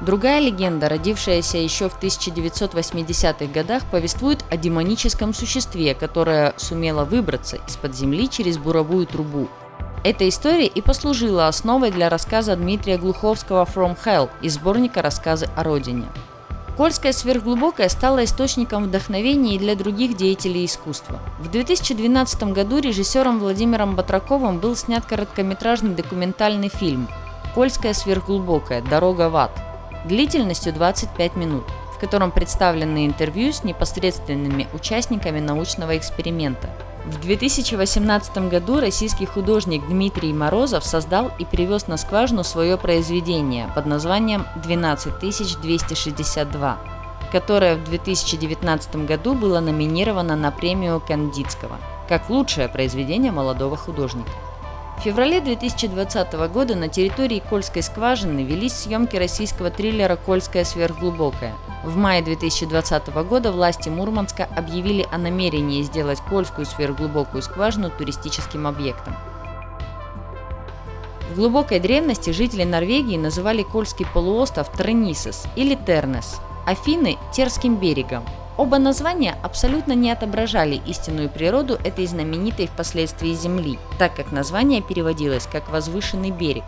Другая 0.00 0.40
легенда, 0.40 0.88
родившаяся 0.88 1.58
еще 1.58 1.88
в 1.88 2.00
1980-х 2.00 3.46
годах, 3.52 3.82
повествует 3.90 4.44
о 4.50 4.56
демоническом 4.56 5.34
существе, 5.34 5.94
которое 5.94 6.54
сумело 6.56 7.04
выбраться 7.04 7.58
из-под 7.68 7.94
земли 7.94 8.28
через 8.28 8.56
буровую 8.56 9.06
трубу, 9.06 9.48
эта 10.02 10.26
история 10.26 10.66
и 10.66 10.80
послужила 10.80 11.46
основой 11.46 11.90
для 11.90 12.08
рассказа 12.08 12.56
Дмитрия 12.56 12.96
Глуховского 12.96 13.66
«From 13.66 13.98
Hell» 14.02 14.30
из 14.40 14.54
сборника 14.54 15.02
«Рассказы 15.02 15.46
о 15.56 15.62
родине». 15.62 16.06
Кольская 16.78 17.12
сверхглубокая 17.12 17.90
стала 17.90 18.24
источником 18.24 18.84
вдохновения 18.84 19.56
и 19.56 19.58
для 19.58 19.74
других 19.76 20.16
деятелей 20.16 20.64
искусства. 20.64 21.18
В 21.38 21.50
2012 21.50 22.44
году 22.44 22.78
режиссером 22.78 23.40
Владимиром 23.40 23.94
Батраковым 23.94 24.58
был 24.58 24.74
снят 24.74 25.04
короткометражный 25.04 25.94
документальный 25.94 26.70
фильм 26.70 27.06
«Кольская 27.54 27.92
сверхглубокая. 27.92 28.80
Дорога 28.80 29.28
в 29.28 29.36
ад» 29.36 29.69
длительностью 30.04 30.72
25 30.72 31.36
минут 31.36 31.64
в 32.00 32.00
котором 32.00 32.30
представлены 32.30 33.04
интервью 33.04 33.52
с 33.52 33.62
непосредственными 33.62 34.66
участниками 34.72 35.38
научного 35.38 35.98
эксперимента. 35.98 36.70
В 37.04 37.20
2018 37.20 38.48
году 38.48 38.80
российский 38.80 39.26
художник 39.26 39.86
Дмитрий 39.86 40.32
Морозов 40.32 40.82
создал 40.82 41.30
и 41.38 41.44
привез 41.44 41.88
на 41.88 41.98
скважину 41.98 42.42
свое 42.42 42.78
произведение 42.78 43.70
под 43.74 43.84
названием 43.84 44.46
«12262», 44.64 46.76
которое 47.32 47.76
в 47.76 47.84
2019 47.84 49.04
году 49.04 49.34
было 49.34 49.60
номинировано 49.60 50.36
на 50.36 50.50
премию 50.50 51.02
Кандидского 51.06 51.76
как 52.08 52.30
лучшее 52.30 52.68
произведение 52.68 53.30
молодого 53.30 53.76
художника. 53.76 54.32
В 55.00 55.02
феврале 55.02 55.40
2020 55.40 56.34
года 56.52 56.74
на 56.76 56.90
территории 56.90 57.42
Кольской 57.48 57.82
скважины 57.82 58.40
велись 58.40 58.74
съемки 58.74 59.16
российского 59.16 59.70
триллера 59.70 60.16
«Кольская 60.16 60.62
сверхглубокая». 60.62 61.54
В 61.82 61.96
мае 61.96 62.20
2020 62.20 63.08
года 63.24 63.50
власти 63.50 63.88
Мурманска 63.88 64.46
объявили 64.54 65.06
о 65.10 65.16
намерении 65.16 65.80
сделать 65.80 66.20
Кольскую 66.28 66.66
сверхглубокую 66.66 67.42
скважину 67.42 67.88
туристическим 67.88 68.66
объектом. 68.66 69.16
В 71.30 71.36
глубокой 71.36 71.80
древности 71.80 72.28
жители 72.28 72.64
Норвегии 72.64 73.16
называли 73.16 73.62
Кольский 73.62 74.04
полуостров 74.12 74.68
Тренисес 74.68 75.46
или 75.56 75.76
Тернес, 75.76 76.42
Афины– 76.66 77.16
Терским 77.32 77.76
берегом, 77.76 78.24
Оба 78.60 78.76
названия 78.76 79.38
абсолютно 79.42 79.94
не 79.94 80.10
отображали 80.10 80.82
истинную 80.84 81.30
природу 81.30 81.78
этой 81.82 82.04
знаменитой 82.04 82.66
впоследствии 82.66 83.32
земли, 83.32 83.78
так 83.98 84.14
как 84.14 84.32
название 84.32 84.82
переводилось 84.82 85.48
как 85.50 85.70
«возвышенный 85.70 86.30
берег». 86.30 86.64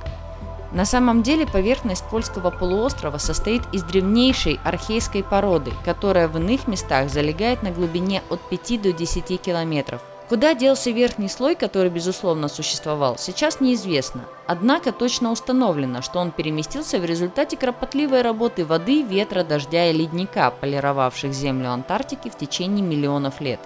На 0.72 0.86
самом 0.86 1.22
деле 1.22 1.46
поверхность 1.46 2.04
Кольского 2.04 2.48
полуострова 2.50 3.18
состоит 3.18 3.60
из 3.74 3.82
древнейшей 3.82 4.58
архейской 4.64 5.22
породы, 5.22 5.70
которая 5.84 6.28
в 6.28 6.38
иных 6.38 6.66
местах 6.66 7.10
залегает 7.10 7.62
на 7.62 7.70
глубине 7.70 8.22
от 8.30 8.40
5 8.48 8.80
до 8.80 8.92
10 8.94 9.38
километров. 9.38 10.00
Куда 10.32 10.54
делся 10.54 10.90
верхний 10.90 11.28
слой, 11.28 11.54
который 11.54 11.90
безусловно 11.90 12.48
существовал, 12.48 13.18
сейчас 13.18 13.60
неизвестно. 13.60 14.22
Однако 14.46 14.90
точно 14.90 15.30
установлено, 15.30 16.00
что 16.00 16.20
он 16.20 16.30
переместился 16.30 16.98
в 16.98 17.04
результате 17.04 17.58
кропотливой 17.58 18.22
работы 18.22 18.64
воды, 18.64 19.02
ветра, 19.02 19.44
дождя 19.44 19.90
и 19.90 19.92
ледника, 19.92 20.50
полировавших 20.50 21.34
землю 21.34 21.68
Антарктики 21.70 22.30
в 22.30 22.38
течение 22.38 22.82
миллионов 22.82 23.42
лет. 23.42 23.60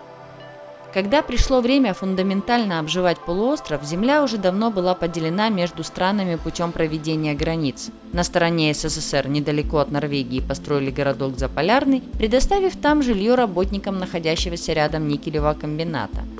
Когда 0.92 1.22
пришло 1.22 1.60
время 1.60 1.94
фундаментально 1.94 2.80
обживать 2.80 3.20
полуостров, 3.20 3.84
земля 3.84 4.24
уже 4.24 4.36
давно 4.36 4.72
была 4.72 4.96
поделена 4.96 5.50
между 5.50 5.84
странами 5.84 6.34
путем 6.34 6.72
проведения 6.72 7.34
границ. 7.34 7.90
На 8.12 8.24
стороне 8.24 8.74
СССР 8.74 9.28
недалеко 9.28 9.78
от 9.78 9.92
Норвегии 9.92 10.40
построили 10.40 10.90
городок 10.90 11.38
Заполярный, 11.38 12.02
предоставив 12.18 12.74
там 12.74 13.04
жилье 13.04 13.36
работникам 13.36 14.00
находящегося 14.00 14.72
рядом 14.72 15.06
никелевого 15.06 15.54
комбината– 15.54 16.24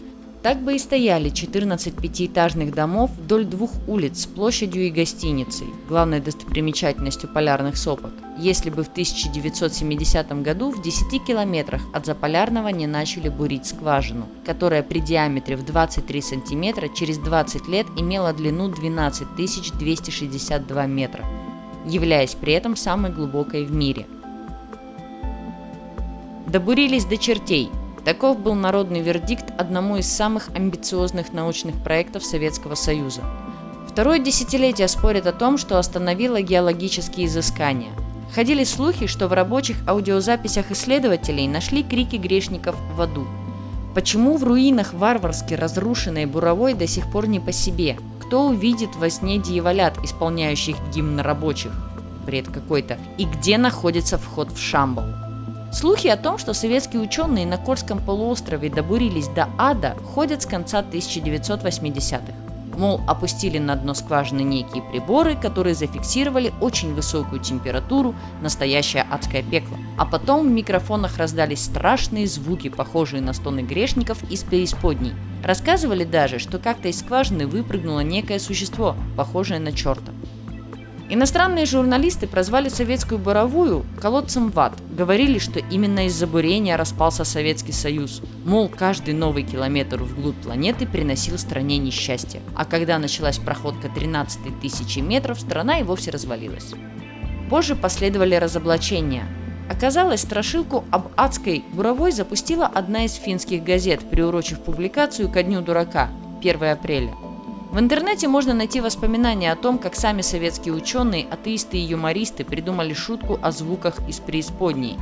так 0.46 0.62
бы 0.62 0.76
и 0.76 0.78
стояли 0.78 1.30
14 1.30 1.92
пятиэтажных 1.96 2.72
домов 2.72 3.10
вдоль 3.18 3.44
двух 3.46 3.72
улиц 3.88 4.20
с 4.20 4.26
площадью 4.26 4.86
и 4.86 4.90
гостиницей, 4.90 5.66
главной 5.88 6.20
достопримечательностью 6.20 7.28
полярных 7.28 7.76
сопок, 7.76 8.12
если 8.38 8.70
бы 8.70 8.84
в 8.84 8.88
1970 8.88 10.42
году 10.42 10.70
в 10.70 10.80
10 10.80 11.24
километрах 11.24 11.82
от 11.92 12.06
Заполярного 12.06 12.68
не 12.68 12.86
начали 12.86 13.28
бурить 13.28 13.66
скважину, 13.66 14.28
которая 14.44 14.84
при 14.84 15.00
диаметре 15.00 15.56
в 15.56 15.64
23 15.64 16.22
сантиметра 16.22 16.86
через 16.86 17.18
20 17.18 17.66
лет 17.66 17.88
имела 17.96 18.32
длину 18.32 18.68
12 18.68 19.26
262 19.34 20.86
метра, 20.86 21.24
являясь 21.84 22.36
при 22.36 22.52
этом 22.52 22.76
самой 22.76 23.10
глубокой 23.10 23.64
в 23.64 23.72
мире. 23.72 24.06
Добурились 26.46 27.04
до 27.04 27.16
чертей– 27.16 27.68
Таков 28.06 28.38
был 28.38 28.54
народный 28.54 29.00
вердикт 29.00 29.52
одному 29.58 29.96
из 29.96 30.06
самых 30.06 30.48
амбициозных 30.54 31.32
научных 31.32 31.74
проектов 31.82 32.24
Советского 32.24 32.76
Союза. 32.76 33.22
Второе 33.88 34.20
десятилетие 34.20 34.86
спорят 34.86 35.26
о 35.26 35.32
том, 35.32 35.58
что 35.58 35.76
остановило 35.76 36.40
геологические 36.40 37.26
изыскания. 37.26 37.90
Ходили 38.32 38.62
слухи, 38.62 39.08
что 39.08 39.26
в 39.26 39.32
рабочих 39.32 39.76
аудиозаписях 39.88 40.70
исследователей 40.70 41.48
нашли 41.48 41.82
крики 41.82 42.14
грешников 42.14 42.76
в 42.94 43.00
аду. 43.00 43.26
Почему 43.92 44.36
в 44.36 44.44
руинах 44.44 44.94
варварски 44.94 45.54
разрушенной 45.54 46.26
буровой 46.26 46.74
до 46.74 46.86
сих 46.86 47.10
пор 47.10 47.26
не 47.26 47.40
по 47.40 47.50
себе? 47.50 47.98
Кто 48.24 48.46
увидит 48.46 48.94
во 48.94 49.10
сне 49.10 49.38
дьяволят, 49.38 49.98
исполняющих 50.04 50.76
гимн 50.94 51.18
рабочих? 51.18 51.72
Бред 52.24 52.46
какой-то. 52.46 52.98
И 53.18 53.24
где 53.24 53.58
находится 53.58 54.16
вход 54.16 54.52
в 54.52 54.60
Шамбал? 54.60 55.25
Слухи 55.76 56.06
о 56.06 56.16
том, 56.16 56.38
что 56.38 56.54
советские 56.54 57.02
ученые 57.02 57.44
на 57.44 57.58
Кольском 57.58 57.98
полуострове 57.98 58.70
добурились 58.70 59.28
до 59.28 59.50
ада, 59.58 59.94
ходят 60.14 60.40
с 60.40 60.46
конца 60.46 60.80
1980-х. 60.80 62.32
Мол, 62.78 63.02
опустили 63.06 63.58
на 63.58 63.76
дно 63.76 63.92
скважины 63.92 64.40
некие 64.40 64.82
приборы, 64.82 65.36
которые 65.36 65.74
зафиксировали 65.74 66.54
очень 66.62 66.94
высокую 66.94 67.42
температуру, 67.42 68.14
настоящее 68.40 69.02
адское 69.10 69.42
пекло. 69.42 69.76
А 69.98 70.06
потом 70.06 70.48
в 70.48 70.50
микрофонах 70.50 71.18
раздались 71.18 71.64
страшные 71.64 72.26
звуки, 72.26 72.70
похожие 72.70 73.20
на 73.20 73.34
стоны 73.34 73.60
грешников 73.60 74.22
из 74.30 74.44
преисподней. 74.44 75.12
Рассказывали 75.44 76.04
даже, 76.04 76.38
что 76.38 76.58
как-то 76.58 76.88
из 76.88 77.00
скважины 77.00 77.46
выпрыгнуло 77.46 78.00
некое 78.00 78.38
существо, 78.38 78.96
похожее 79.14 79.60
на 79.60 79.72
черта. 79.72 80.12
Иностранные 81.08 81.66
журналисты 81.66 82.26
прозвали 82.26 82.68
советскую 82.68 83.20
буровую 83.20 83.86
колодцем 84.00 84.50
ват. 84.50 84.72
Говорили, 84.90 85.38
что 85.38 85.60
именно 85.60 86.06
из-за 86.06 86.26
бурения 86.26 86.76
распался 86.76 87.22
Советский 87.22 87.70
Союз. 87.70 88.22
Мол, 88.44 88.68
каждый 88.68 89.14
новый 89.14 89.44
километр 89.44 90.02
вглубь 90.02 90.42
планеты 90.42 90.84
приносил 90.84 91.38
стране 91.38 91.78
несчастье. 91.78 92.40
А 92.56 92.64
когда 92.64 92.98
началась 92.98 93.38
проходка 93.38 93.88
13 93.88 94.60
тысячи 94.60 94.98
метров, 94.98 95.40
страна 95.40 95.78
и 95.78 95.84
вовсе 95.84 96.10
развалилась. 96.10 96.72
Позже 97.50 97.76
последовали 97.76 98.34
разоблачения. 98.34 99.28
Оказалось, 99.70 100.22
страшилку 100.22 100.84
об 100.90 101.12
адской 101.16 101.64
буровой 101.72 102.10
запустила 102.10 102.66
одна 102.66 103.04
из 103.04 103.14
финских 103.14 103.62
газет, 103.62 104.00
приурочив 104.10 104.60
публикацию 104.60 105.30
ко 105.30 105.44
Дню 105.44 105.60
дурака, 105.60 106.08
1 106.40 106.64
апреля– 106.64 107.14
в 107.76 107.78
интернете 107.78 108.26
можно 108.26 108.54
найти 108.54 108.80
воспоминания 108.80 109.52
о 109.52 109.54
том, 109.54 109.78
как 109.78 109.96
сами 109.96 110.22
советские 110.22 110.72
ученые, 110.72 111.26
атеисты 111.30 111.76
и 111.76 111.82
юмористы 111.82 112.42
придумали 112.42 112.94
шутку 112.94 113.38
о 113.42 113.52
звуках 113.52 113.98
из 114.08 114.18
преисподней. 114.18 114.96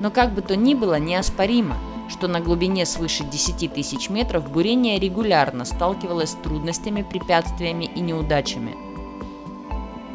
Но 0.00 0.10
как 0.10 0.32
бы 0.32 0.40
то 0.40 0.56
ни 0.56 0.74
было, 0.74 0.98
неоспоримо, 0.98 1.76
что 2.08 2.26
на 2.26 2.40
глубине 2.40 2.86
свыше 2.86 3.24
10 3.24 3.74
тысяч 3.74 4.08
метров 4.08 4.50
бурение 4.50 4.98
регулярно 4.98 5.66
сталкивалось 5.66 6.30
с 6.30 6.36
трудностями, 6.42 7.02
препятствиями 7.02 7.90
и 7.94 8.00
неудачами– 8.00 8.74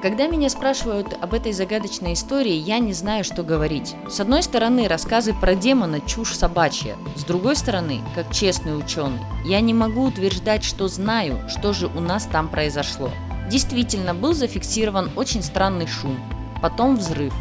когда 0.02 0.28
меня 0.28 0.50
спрашивают 0.50 1.18
об 1.20 1.34
этой 1.34 1.52
загадочной 1.52 2.14
истории, 2.14 2.54
я 2.54 2.80
не 2.80 2.94
знаю, 2.94 3.24
что 3.24 3.44
говорить. 3.44 3.96
С 4.08 4.20
одной 4.20 4.44
стороны, 4.44 4.88
рассказы 4.88 5.34
про 5.34 5.56
демона– 5.56 6.00
чушь 6.08 6.36
собачья. 6.36 6.96
С 7.16 7.24
другой 7.24 7.56
стороны, 7.56 8.02
как 8.16 8.32
честный 8.32 8.78
ученый, 8.78 9.20
я 9.46 9.60
не 9.60 9.74
могу 9.74 10.04
утверждать, 10.04 10.64
что 10.64 10.88
знаю, 10.88 11.40
что 11.50 11.74
же 11.74 11.88
у 11.88 12.00
нас 12.00 12.26
там 12.26 12.48
произошло. 12.48 13.12
Действительно, 13.50 14.14
был 14.14 14.34
зафиксирован 14.34 15.12
очень 15.16 15.44
странный 15.44 15.88
шум, 15.88 16.18
потом 16.62 16.96
взрыв. 16.96 17.34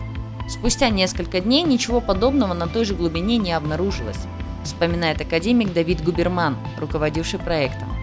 Спустя 0.49 0.89
несколько 0.89 1.41
дней 1.41 1.63
ничего 1.63 2.01
подобного 2.01 2.55
на 2.55 2.67
той 2.67 2.85
же 2.85 2.95
глубине 2.95 3.37
не 3.37 3.53
обнаружилось, 3.53 4.27
вспоминает 4.65 5.21
академик 5.21 5.73
Давид 5.73 6.03
Губерман, 6.03 6.57
руководивший 6.79 7.39
проектом. 7.39 7.98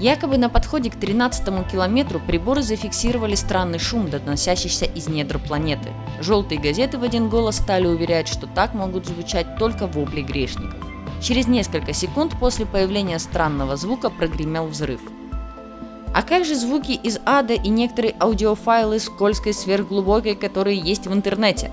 Якобы 0.00 0.38
на 0.38 0.48
подходе 0.48 0.90
к 0.90 0.96
13 0.96 1.70
километру 1.70 2.20
приборы 2.26 2.62
зафиксировали 2.62 3.34
странный 3.34 3.78
шум, 3.78 4.08
доносящийся 4.08 4.86
из 4.86 5.08
недр 5.08 5.38
планеты. 5.38 5.90
Желтые 6.22 6.58
газеты 6.58 6.96
в 6.96 7.02
один 7.02 7.28
голос 7.28 7.56
стали 7.56 7.86
уверять, 7.86 8.26
что 8.26 8.46
так 8.46 8.72
могут 8.72 9.06
звучать 9.06 9.56
только 9.58 9.86
вопли 9.86 10.22
грешников. 10.22 10.74
Через 11.20 11.48
несколько 11.48 11.92
секунд 11.92 12.32
после 12.40 12.64
появления 12.64 13.18
странного 13.18 13.76
звука 13.76 14.08
прогремел 14.08 14.68
взрыв. 14.68 15.02
А 16.14 16.22
как 16.22 16.46
же 16.46 16.54
звуки 16.54 16.92
из 16.92 17.20
ада 17.26 17.52
и 17.52 17.68
некоторые 17.68 18.14
аудиофайлы 18.18 19.00
скользкой 19.00 19.52
сверхглубокой, 19.52 20.34
которые 20.34 20.78
есть 20.78 21.06
в 21.06 21.12
интернете? 21.12 21.70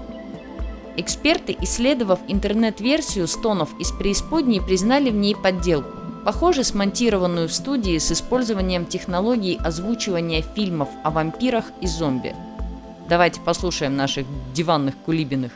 Эксперты, 0.98 1.56
исследовав 1.62 2.20
интернет-версию 2.28 3.26
стонов 3.30 3.70
из 3.80 3.94
преисподней, 3.94 4.62
признали 4.62 5.12
в 5.12 5.16
ней 5.16 5.34
подделку. 5.34 5.97
Похоже, 6.28 6.66
смонтированную 6.66 7.48
в 7.48 7.54
студии 7.54 7.98
с 7.98 8.12
использованием 8.12 8.86
технологий 8.86 9.58
озвучивания 9.64 10.42
фильмов 10.42 10.90
о 11.06 11.10
вампирах 11.10 11.64
и 11.80 11.88
зомби. 11.88 12.36
Давайте 13.08 13.40
послушаем 13.40 13.96
наших 13.96 14.28
диванных 14.54 14.98
кулибиных. 15.06 15.54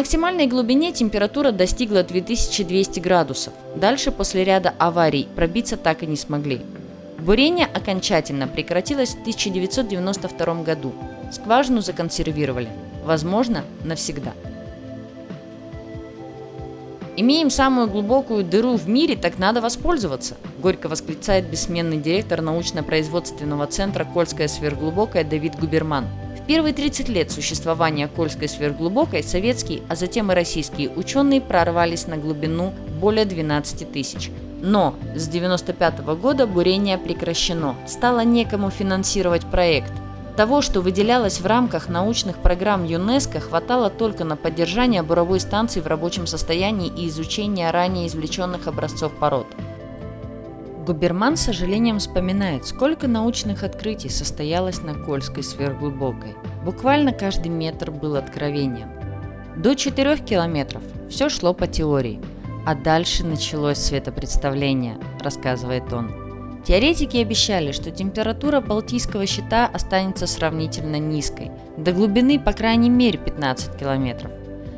Максимальной 0.00 0.46
глубине 0.46 0.92
температура 0.92 1.52
достигла 1.52 2.02
2200 2.02 3.00
градусов. 3.00 3.52
Дальше 3.76 4.10
после 4.10 4.44
ряда 4.44 4.72
аварий 4.78 5.28
пробиться 5.36 5.76
так 5.76 6.02
и 6.02 6.06
не 6.06 6.16
смогли. 6.16 6.62
Бурение 7.18 7.66
окончательно 7.66 8.48
прекратилось 8.48 9.10
в 9.10 9.20
1992 9.20 10.62
году. 10.62 10.94
Скважину 11.30 11.82
законсервировали. 11.82 12.70
Возможно, 13.04 13.62
навсегда. 13.84 14.32
«Имеем 17.18 17.50
самую 17.50 17.90
глубокую 17.90 18.42
дыру 18.42 18.76
в 18.76 18.88
мире, 18.88 19.16
так 19.16 19.38
надо 19.38 19.60
воспользоваться»,– 19.60 20.38
горько 20.62 20.88
восклицает 20.88 21.44
бессменный 21.50 21.98
директор 21.98 22.40
научно-производственного 22.40 23.66
центра 23.66 24.06
«Кольская 24.06 24.48
сверхглубокая» 24.48 25.24
Давид 25.24 25.60
Губерман. 25.60 26.06
Первые 26.50 26.74
30 26.74 27.08
лет 27.08 27.30
существования 27.30 28.08
Кольской 28.08 28.48
сверхглубокой 28.48 29.22
советские, 29.22 29.82
а 29.88 29.94
затем 29.94 30.32
и 30.32 30.34
российские 30.34 30.90
ученые 30.90 31.40
прорвались 31.40 32.08
на 32.08 32.16
глубину 32.16 32.74
более 33.00 33.24
12 33.24 33.92
тысяч. 33.92 34.32
Но 34.60 34.96
с 35.14 35.28
1995 35.28 36.00
года 36.20 36.48
бурение 36.48 36.98
прекращено, 36.98 37.76
стало 37.86 38.24
некому 38.24 38.70
финансировать 38.70 39.48
проект– 39.48 39.92
того, 40.36 40.62
что 40.62 40.80
выделялось 40.80 41.40
в 41.40 41.46
рамках 41.46 41.88
научных 41.88 42.38
программ 42.38 42.84
ЮНЕСКО, 42.84 43.40
хватало 43.40 43.90
только 43.90 44.24
на 44.24 44.36
поддержание 44.36 45.02
буровой 45.02 45.38
станции 45.38 45.80
в 45.80 45.86
рабочем 45.86 46.26
состоянии 46.26 46.88
и 46.88 47.08
изучение 47.08 47.70
ранее 47.70 48.06
извлеченных 48.06 48.66
образцов 48.66 49.12
пород. 49.12 49.46
Губерман 50.90 51.36
с 51.36 51.42
сожалением 51.42 52.00
вспоминает, 52.00 52.66
сколько 52.66 53.06
научных 53.06 53.62
открытий 53.62 54.08
состоялось 54.08 54.82
на 54.82 54.94
Кольской 54.94 55.44
сверхглубокой. 55.44 56.34
Буквально 56.64 57.12
каждый 57.12 57.46
метр 57.46 57.92
был 57.92 58.16
откровением. 58.16 58.88
До 59.56 59.76
4 59.76 60.16
километров 60.16 60.82
все 61.08 61.28
шло 61.28 61.54
по 61.54 61.68
теории, 61.68 62.20
а 62.66 62.74
дальше 62.74 63.24
началось 63.24 63.78
светопредставление, 63.78 64.98
рассказывает 65.20 65.92
он. 65.92 66.10
Теоретики 66.66 67.18
обещали, 67.18 67.70
что 67.70 67.92
температура 67.92 68.60
Балтийского 68.60 69.26
щита 69.26 69.70
останется 69.72 70.26
сравнительно 70.26 70.96
низкой, 70.96 71.52
до 71.76 71.92
глубины 71.92 72.40
по 72.40 72.52
крайней 72.52 72.90
мере 72.90 73.16
15 73.16 73.78
километров. 73.78 74.32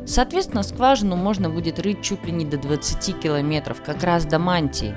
Соответственно, 0.04 0.62
скважину 0.62 1.16
можно 1.16 1.48
будет 1.48 1.78
рыть 1.78 2.02
чуть 2.02 2.22
ли 2.26 2.32
не 2.32 2.44
до 2.44 2.58
20 2.58 3.18
километров, 3.18 3.80
как 3.82 4.04
раз 4.04 4.26
до 4.26 4.38
мантии. 4.38 4.94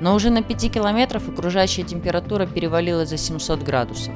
Но 0.00 0.14
уже 0.14 0.30
на 0.30 0.42
5 0.42 0.72
километров 0.72 1.28
окружающая 1.28 1.82
температура 1.82 2.46
перевалила 2.46 3.06
за 3.06 3.16
700 3.16 3.62
градусов. 3.62 4.14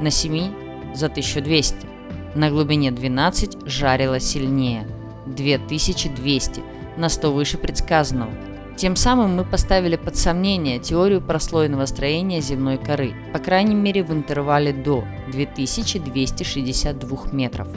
На 0.00 0.10
7– 0.10 0.52
за 0.94 1.06
1200. 1.06 1.86
На 2.34 2.50
глубине 2.50 2.90
12 2.90 3.66
жарило 3.66 4.20
сильнее– 4.20 4.86
2200, 5.26 6.62
на 6.96 7.08
100 7.08 7.32
выше 7.32 7.58
предсказанного– 7.58 8.32
тем 8.80 8.96
самым 8.96 9.36
мы 9.36 9.44
поставили 9.44 9.96
под 9.96 10.16
сомнение 10.16 10.78
теорию 10.78 11.20
прослойного 11.20 11.84
строения 11.84 12.40
земной 12.40 12.78
коры, 12.78 13.12
по 13.30 13.38
крайней 13.38 13.74
мере 13.74 14.02
в 14.02 14.10
интервале 14.10 14.72
до 14.72 15.04
2262 15.30 17.18
метров. 17.30 17.68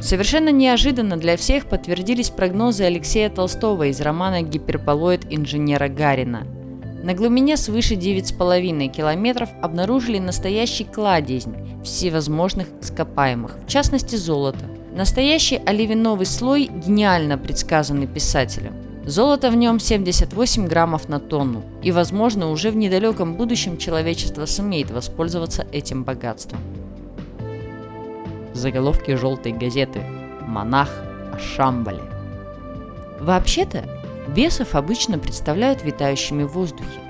Совершенно 0.00 0.52
неожиданно 0.52 1.16
для 1.16 1.36
всех 1.36 1.66
подтвердились 1.66 2.30
прогнозы 2.30 2.84
Алексея 2.84 3.30
Толстого 3.30 3.88
из 3.88 4.00
романа 4.00 4.42
«Гиперболоид 4.42 5.26
инженера 5.28 5.88
Гарина». 5.88 6.46
На 7.02 7.14
глубине 7.14 7.56
свыше 7.56 7.94
9,5 7.94 8.88
километров 8.88 9.48
обнаружили 9.62 10.18
настоящий 10.18 10.84
кладезень 10.84 11.82
всевозможных 11.84 12.68
ископаемых, 12.80 13.58
в 13.64 13.68
частности 13.68 14.16
золото. 14.16 14.66
Настоящий 14.94 15.60
оливиновый 15.64 16.26
слой, 16.26 16.68
гениально 16.86 17.38
предсказанный 17.38 18.06
писателем– 18.06 18.74
Золото 19.08 19.50
в 19.50 19.56
нем 19.56 19.80
78 19.80 20.66
граммов 20.66 21.08
на 21.08 21.18
тонну, 21.18 21.62
и, 21.82 21.92
возможно, 21.92 22.50
уже 22.50 22.70
в 22.70 22.76
недалеком 22.76 23.36
будущем 23.36 23.78
человечество 23.78 24.44
сумеет 24.44 24.90
воспользоваться 24.90 25.66
этим 25.72 26.04
богатством. 26.04 26.60
Заголовки 28.52 29.14
желтой 29.14 29.52
газеты 29.52 30.02
«Монах 30.46 30.90
о 31.32 31.38
Шамбале». 31.38 32.02
Вообще-то, 33.18 33.88
бесов 34.28 34.74
обычно 34.74 35.18
представляют 35.18 35.84
витающими 35.84 36.44
в 36.44 36.52
воздухе. 36.52 37.00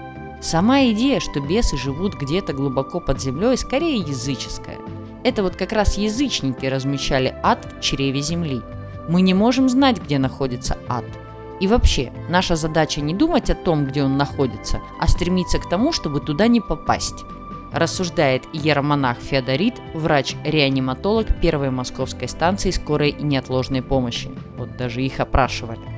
Сама 0.41 0.85
идея, 0.91 1.21
что 1.21 1.41
бесы 1.41 1.77
живут 1.77 2.15
где-то 2.15 2.53
глубоко 2.53 3.01
под 3.01 3.21
землей, 3.21 3.57
скорее 3.57 3.97
языческая. 3.97 4.79
Это 5.25 5.43
вот 5.43 5.57
как 5.57 5.73
раз 5.73 5.99
язычники 5.99 6.67
размещали 6.67 7.35
ад 7.43 7.67
в 7.79 7.81
чреве 7.81 8.21
земли. 8.21 8.63
Мы 9.09 9.23
не 9.23 9.35
можем 9.35 9.69
знать, 9.69 10.01
где 10.03 10.19
находится 10.19 10.79
ад– 10.89 11.05
и 11.61 11.67
вообще, 11.67 12.13
наша 12.29 12.57
задача 12.57 13.01
не 13.01 13.15
думать 13.15 13.51
о 13.51 13.55
том, 13.55 13.85
где 13.85 14.05
он 14.05 14.17
находится, 14.17 14.81
а 14.99 15.09
стремиться 15.09 15.59
к 15.59 15.69
тому, 15.69 15.93
чтобы 15.93 16.21
туда 16.21 16.47
не 16.47 16.61
попасть. 16.61 17.25
Рассуждает 17.73 18.45
иеромонах 18.53 19.19
Феодорит, 19.19 19.75
врач-реаниматолог 19.93 21.41
первой 21.41 21.71
московской 21.71 22.29
станции 22.29 22.71
скорой 22.71 23.11
и 23.11 23.23
неотложной 23.23 23.83
помощи. 23.83 24.31
Вот 24.57 24.77
даже 24.77 25.03
их 25.03 25.21
опрашивали. 25.21 25.98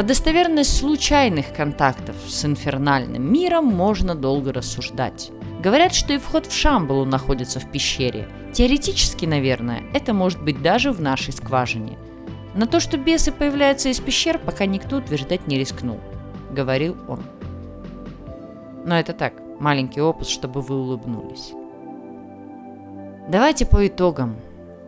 Про 0.00 0.06
достоверность 0.06 0.78
случайных 0.78 1.52
контактов 1.52 2.16
с 2.26 2.42
инфернальным 2.46 3.30
миром 3.30 3.66
можно 3.66 4.14
долго 4.14 4.50
рассуждать. 4.50 5.30
Говорят, 5.62 5.92
что 5.92 6.14
и 6.14 6.16
вход 6.16 6.46
в 6.46 6.54
Шамбалу 6.54 7.04
находится 7.04 7.60
в 7.60 7.70
пещере. 7.70 8.26
Теоретически, 8.54 9.26
наверное, 9.26 9.82
это 9.92 10.14
может 10.14 10.42
быть 10.42 10.62
даже 10.62 10.90
в 10.92 11.02
нашей 11.02 11.34
скважине– 11.34 11.98
на 12.54 12.66
то, 12.66 12.80
что 12.80 12.96
бесы 12.96 13.30
появляются 13.30 13.90
из 13.90 14.00
пещер, 14.00 14.38
пока 14.38 14.64
никто 14.64 14.96
утверждать 14.96 15.46
не 15.46 15.58
рискнул, 15.58 16.00
говорил 16.50 16.96
он. 17.06 17.20
Но 18.86 18.98
это 18.98 19.12
так, 19.12 19.34
маленький 19.58 20.00
опус, 20.00 20.28
чтобы 20.28 20.62
вы 20.62 20.76
улыбнулись. 20.76 21.52
Давайте 23.28 23.66
по 23.66 23.86
итогам. 23.86 24.36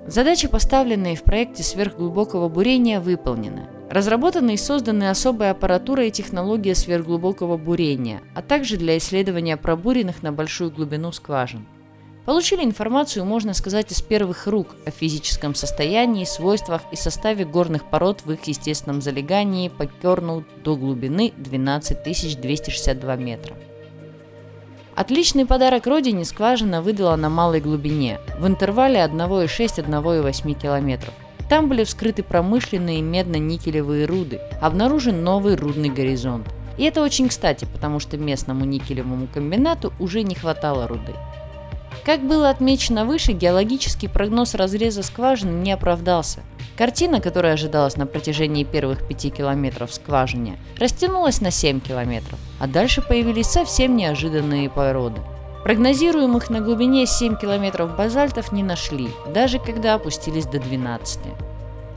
Задачи, 0.07 0.49
поставленные 0.49 1.17
в 1.17 1.23
проекте 1.23 1.63
сверхглубокого 1.63 2.49
бурения, 2.49 2.99
выполнены. 2.99 3.69
Разработаны 3.93 4.55
и 4.55 4.57
созданы 4.57 5.09
особая 5.11 5.53
аппаратура 5.53 6.07
и 6.07 6.11
технология 6.11 6.75
сверхглубокого 6.75 7.57
бурения, 7.57 8.23
а 8.35 8.43
также 8.43 8.77
для 8.77 8.99
исследования 8.99 9.57
пробуренных 9.57 10.25
на 10.25 10.33
большую 10.33 10.73
глубину 10.73 11.13
скважин– 11.13 11.67
Получили 12.25 12.63
информацию, 12.63 13.25
можно 13.25 13.53
сказать, 13.53 13.91
из 13.91 14.01
первых 14.01 14.47
рук 14.47 14.77
о 14.87 14.91
физическом 14.91 15.57
состоянии, 15.57 16.25
свойствах 16.25 16.83
и 16.93 16.97
составе 16.97 17.45
горных 17.45 17.91
пород 17.91 18.23
в 18.25 18.31
их 18.31 18.45
естественном 18.45 19.03
залегании 19.03 19.69
по 19.69 19.87
Керну 19.87 20.45
до 20.63 20.77
глубины 20.77 21.33
12 21.37 22.03
262 22.41 23.17
метра. 23.17 23.57
Отличный 24.95 25.47
подарок 25.47 25.87
родине 25.89 26.25
скважина 26.25 26.81
выдала 26.81 27.17
на 27.17 27.29
малой 27.29 27.61
глубине, 27.61 28.21
в 28.39 28.47
интервале 28.47 29.01
1,6-1,8 29.01 30.61
километров. 30.61 31.15
Там 31.49 31.69
были 31.69 31.85
вскрыты 31.85 32.23
промышленные 32.23 33.03
медно-никелевые 33.03 34.07
руды, 34.07 34.41
обнаружен 34.61 35.23
новый 35.23 35.57
рудный 35.57 35.91
горизонт. 35.91 36.47
И 36.79 36.85
это 36.85 37.03
очень 37.03 37.29
кстати, 37.29 37.67
потому 37.71 38.01
что 38.01 38.17
местному 38.17 38.65
никелевому 38.65 39.27
комбинату 39.27 39.93
уже 39.99 40.23
не 40.23 40.35
хватало 40.35 40.87
руды. 40.89 41.13
Как 42.05 42.21
было 42.27 42.51
отмечено 42.51 43.05
выше, 43.05 43.33
геологический 43.33 44.09
прогноз 44.09 44.55
разреза 44.55 45.03
скважины 45.03 45.63
не 45.63 45.73
оправдался. 45.73 46.41
Картина, 46.77 47.21
которая 47.21 47.53
ожидалась 47.53 47.97
на 47.97 48.07
протяжении 48.07 48.65
первых 48.65 49.07
пяти 49.07 49.31
километров 49.31 49.93
скважине, 49.95 50.57
растянулась 50.79 51.41
на 51.41 51.51
7 51.51 51.81
километров, 51.81 52.39
а 52.59 52.67
дальше 52.67 53.03
появились 53.03 53.47
совсем 53.47 53.95
неожиданные 53.95 54.71
породы. 54.71 55.21
Прогнозируемых 55.65 56.51
на 56.51 56.61
глубине 56.61 57.07
7 57.07 57.37
километров 57.37 57.97
базальтов 57.97 58.53
не 58.53 58.63
нашли, 58.63 59.11
даже 59.29 59.59
когда 59.59 59.95
опустились 59.95 60.47
до 60.47 60.59
12. 60.59 61.21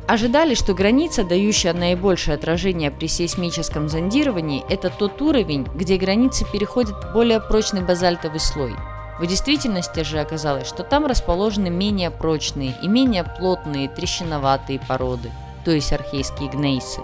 Ожидали, 0.07 0.53
что 0.53 0.73
граница, 0.73 1.23
дающая 1.23 1.73
наибольшее 1.73 2.35
отражение 2.35 2.91
при 2.91 3.07
сейсмическом 3.07 3.89
зондировании, 3.89 4.63
это 4.69 4.91
тот 4.91 5.19
уровень, 5.21 5.67
где 5.75 5.97
границы 5.97 6.45
переходят 6.51 7.03
в 7.03 7.13
более 7.13 7.39
прочный 7.39 7.81
базальтовый 7.81 8.39
слой– 8.39 8.75
в 9.17 9.25
действительности 9.25 10.03
же 10.03 10.19
оказалось, 10.19 10.67
что 10.67 10.83
там 10.83 11.05
расположены 11.05 11.69
менее 11.69 12.11
прочные 12.11 12.75
и 12.81 12.87
менее 12.87 13.23
плотные 13.23 13.87
трещиноватые 13.87 14.79
породы, 14.79 15.31
то 15.63 15.71
есть 15.71 15.93
архейские 15.93 16.49
гнейсы. 16.49 16.99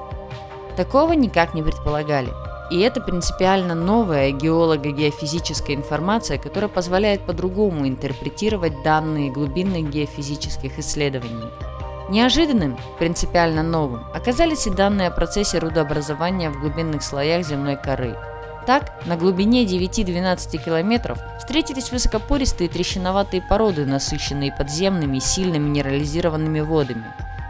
Такого 0.76 1.14
никак 1.14 1.54
не 1.54 1.64
предполагали. 1.64 2.30
И 2.72 2.80
это 2.80 3.02
принципиально 3.02 3.76
новая 3.76 4.32
геолого-геофизическая 4.32 5.76
информация, 5.76 6.38
которая 6.38 6.70
позволяет 6.70 7.26
по-другому 7.26 7.88
интерпретировать 7.88 8.82
данные 8.82 9.30
глубинных 9.30 9.90
геофизических 9.90 10.80
исследований. 10.80 11.52
Неожиданным, 12.10 12.78
принципиально 12.98 13.62
новым, 13.62 14.06
оказались 14.14 14.66
и 14.68 14.72
данные 14.72 15.10
о 15.10 15.12
процессе 15.12 15.60
рудообразования 15.60 16.50
в 16.50 16.60
глубинных 16.60 17.04
слоях 17.04 17.46
земной 17.46 17.76
коры– 17.76 18.16
так, 18.66 19.06
на 19.08 19.18
глубине 19.18 19.66
9-12 19.66 20.64
километров 20.64 21.18
встретились 21.40 21.92
высокопористые 21.92 22.70
трещиноватые 22.70 23.42
породы, 23.42 23.86
насыщенные 23.86 24.52
подземными 24.52 25.18
сильно 25.20 25.58
минерализированными 25.58 26.60
водами. 26.60 27.06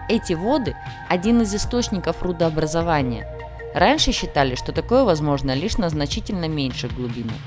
Эти 0.07 0.33
воды– 0.33 0.75
один 1.09 1.41
из 1.41 1.53
источников 1.53 2.23
рудообразования. 2.23 3.27
Раньше 3.73 4.11
считали, 4.11 4.55
что 4.55 4.71
такое 4.71 5.03
возможно 5.03 5.53
лишь 5.53 5.77
на 5.77 5.89
значительно 5.89 6.47
меньших 6.47 6.93
глубинах. 6.95 7.37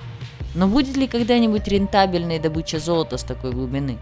Но 0.55 0.69
будет 0.69 0.97
ли 0.97 1.07
когда-нибудь 1.07 1.69
рентабельной 1.69 2.39
добыча 2.39 2.79
золота 2.79 3.19
с 3.19 3.25
такой 3.25 3.53
глубины? 3.53 3.99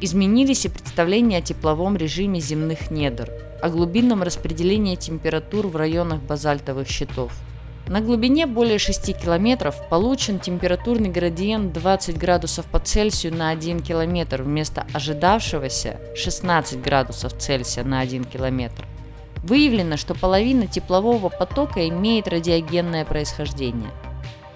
Изменились 0.00 0.66
и 0.66 0.68
представления 0.68 1.38
о 1.38 1.42
тепловом 1.42 1.96
режиме 1.96 2.40
земных 2.40 2.90
недр, 2.90 3.30
о 3.62 3.70
глубинном 3.70 4.22
распределении 4.22 4.96
температур 4.96 5.68
в 5.68 5.76
районах 5.76 6.20
базальтовых 6.20 6.88
щитов. 6.88 7.32
На 7.86 8.00
глубине 8.00 8.46
более 8.46 8.78
6 8.78 9.16
километров 9.22 9.76
получен 9.88 10.40
температурный 10.40 11.10
градиент 11.10 11.72
20 11.72 12.18
градусов 12.18 12.66
по 12.66 12.80
Цельсию 12.80 13.34
на 13.34 13.50
1 13.50 13.80
километр 13.80 14.42
вместо 14.42 14.86
ожидавшегося 14.92 16.00
16 16.16 16.80
градусов 16.80 17.38
Цельсия 17.38 17.84
на 17.84 18.00
1 18.00 18.24
километр. 18.24 18.86
Выявлено, 19.44 19.96
что 19.96 20.14
половина 20.14 20.66
теплового 20.66 21.28
потока 21.28 21.88
имеет 21.88 22.28
радиогенное 22.28 23.04
происхождение– 23.04 23.90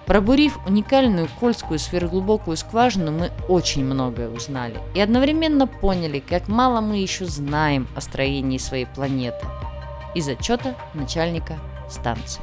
Пробурив 0.09 0.57
уникальную 0.65 1.29
Кольскую 1.39 1.77
сверхглубокую 1.77 2.57
скважину, 2.57 3.11
мы 3.11 3.31
очень 3.47 3.85
многое 3.85 4.27
узнали 4.27 4.79
и 4.95 4.99
одновременно 4.99 5.67
поняли, 5.67 6.17
как 6.17 6.47
мало 6.47 6.81
мы 6.81 6.97
еще 6.97 7.25
знаем 7.25 7.87
о 7.95 8.01
строении 8.01 8.57
своей 8.57 8.87
планеты. 8.87 9.45
Из 10.15 10.27
отчета 10.27 10.73
начальника 10.95 11.59
станции. 11.91 12.41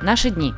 Наши 0.00 0.30
дни. 0.30 0.54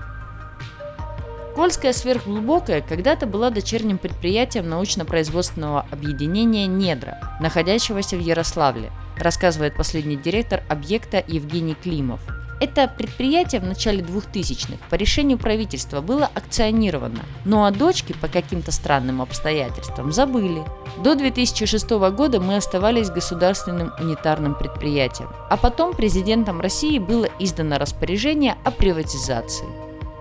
Кольская 1.56 1.92
сверхглубокая 1.92 2.80
когда-то 2.80 3.26
была 3.26 3.50
дочерним 3.50 3.98
предприятием 3.98 4.68
научно-производственного 4.68 5.86
объединения 5.90 6.68
«Недра», 6.68 7.18
находящегося 7.40 8.16
в 8.16 8.20
Ярославле, 8.20 8.92
рассказывает 9.22 9.76
последний 9.76 10.16
директор 10.16 10.62
объекта 10.68 11.22
Евгений 11.26 11.74
Климов– 11.74 12.20
это 12.62 12.86
предприятие 12.86 13.60
в 13.60 13.64
начале 13.64 14.02
2000-х 14.02 14.78
по 14.88 14.94
решению 14.94 15.36
правительства 15.36 16.00
было 16.00 16.30
акционировано, 16.32 17.18
но 17.44 17.64
о 17.64 17.72
дочке 17.72 18.14
по 18.14 18.28
каким-то 18.28 18.70
странным 18.70 19.20
обстоятельствам 19.20 20.12
забыли. 20.12 20.62
До 21.02 21.16
2006 21.16 21.90
года 21.90 22.38
мы 22.38 22.54
оставались 22.54 23.10
государственным 23.10 23.90
унитарным 23.98 24.54
предприятием, 24.54 25.28
а 25.50 25.56
потом 25.56 25.92
президентом 25.92 26.60
России 26.60 27.00
было 27.00 27.26
издано 27.40 27.78
распоряжение 27.78 28.54
о 28.62 28.70
приватизации. 28.70 29.66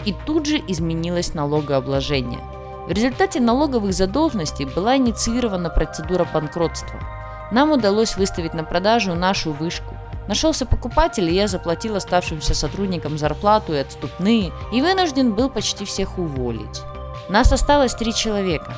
И 0.06 0.16
тут 0.26 0.48
же 0.48 0.60
изменилось 0.68 1.36
налогообложение. 1.36 2.40
В 2.88 2.92
результате 2.92 3.40
налоговых 3.40 3.94
задолженностей 3.94 4.66
была 4.66 4.98
инициирована 4.98 5.70
процедура 5.70 6.28
банкротства. 6.34 7.21
Нам 7.52 7.72
удалось 7.72 8.18
выставить 8.18 8.54
на 8.54 8.64
продажу 8.64 9.14
нашу 9.14 9.52
вышку, 9.52 9.96
Нашелся 10.28 10.66
покупатель, 10.66 11.30
и 11.30 11.34
я 11.34 11.48
заплатил 11.48 11.96
оставшимся 11.96 12.54
сотрудникам 12.54 13.18
зарплату 13.18 13.74
и 13.74 13.80
отступные, 13.80 14.52
и 14.72 14.82
вынужден 14.82 15.34
был 15.34 15.50
почти 15.50 15.84
всех 15.84 16.18
уволить. 16.18 16.84
Нас 17.28 17.52
осталось 17.52 17.96
три 17.96 18.14
человека, 18.14 18.74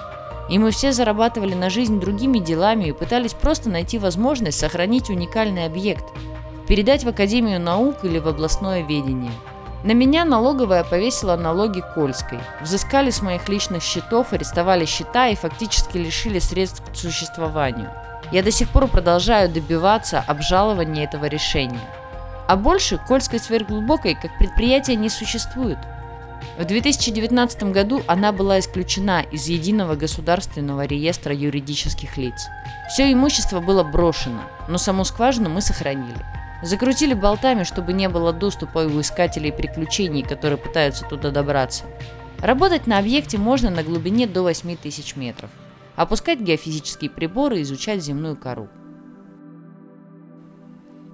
и 0.49 0.57
мы 0.57 0.71
все 0.71 0.93
зарабатывали 0.93 1.53
на 1.53 1.69
жизнь 1.69 1.99
другими 1.99 2.39
делами 2.39 2.85
и 2.85 2.91
пытались 2.91 3.33
просто 3.33 3.69
найти 3.69 3.99
возможность 3.99 4.59
сохранить 4.59 5.09
уникальный 5.09 5.65
объект, 5.65 6.05
передать 6.67 7.03
в 7.03 7.09
Академию 7.09 7.59
наук 7.59 7.97
или 8.03 8.19
в 8.19 8.27
областное 8.27 8.81
ведение. 8.81 9.31
На 9.83 9.91
меня 9.91 10.23
налоговая 10.23 10.85
повесила 10.85 11.35
налоги 11.35 11.83
Кольской, 11.93 12.39
взыскали 12.61 13.11
с 13.11 13.21
моих 13.21 13.49
личных 13.49 13.83
счетов, 13.83 14.31
арестовали 14.31 14.85
счета 14.85 15.27
и 15.27 15.35
фактически 15.35 15.97
лишили 15.97 16.39
средств 16.39 16.81
к 16.89 16.95
существованию– 16.95 17.91
я 18.33 18.41
до 18.41 18.49
сих 18.49 18.69
пор 18.69 18.87
продолжаю 18.87 19.47
добиваться 19.47 20.19
обжалования 20.19 21.03
этого 21.03 21.25
решения. 21.25 21.79
А 22.47 22.55
больше 22.57 22.97
Кольской 22.97 23.39
сверхглубокой 23.39 24.15
как 24.15 24.37
предприятия 24.39 24.95
не 24.95 25.09
существует. 25.09 25.77
В 26.57 26.65
2019 26.65 27.63
году 27.65 28.01
она 28.07 28.31
была 28.31 28.59
исключена 28.59 29.21
из 29.21 29.47
единого 29.47 29.95
государственного 29.95 30.85
реестра 30.85 31.33
юридических 31.33 32.17
лиц. 32.17 32.47
Все 32.91 33.13
имущество 33.13 33.59
было 33.59 33.83
брошено, 33.83 34.41
но 34.67 34.79
саму 34.79 35.05
скважину 35.05 35.49
мы 35.49 35.61
сохранили. 35.61 36.25
Закрутили 36.63 37.13
болтами, 37.13 37.63
чтобы 37.63 37.93
не 37.93 38.09
было 38.09 38.33
доступа 38.33 38.79
у 38.79 38.99
искателей 38.99 39.51
приключений, 39.51 40.23
которые 40.23 40.57
пытаются 40.57 41.05
туда 41.05 41.29
добраться. 41.29 41.83
Работать 42.39 42.87
на 42.87 42.97
объекте 42.97 43.37
можно 43.37 43.69
на 43.69 43.83
глубине 43.83 44.25
до 44.25 44.41
8000 44.41 45.15
метров 45.17 45.51
опускать 45.95 46.39
геофизические 46.39 47.09
приборы 47.09 47.59
и 47.59 47.61
изучать 47.63 48.03
земную 48.03 48.35
кору. 48.35 48.69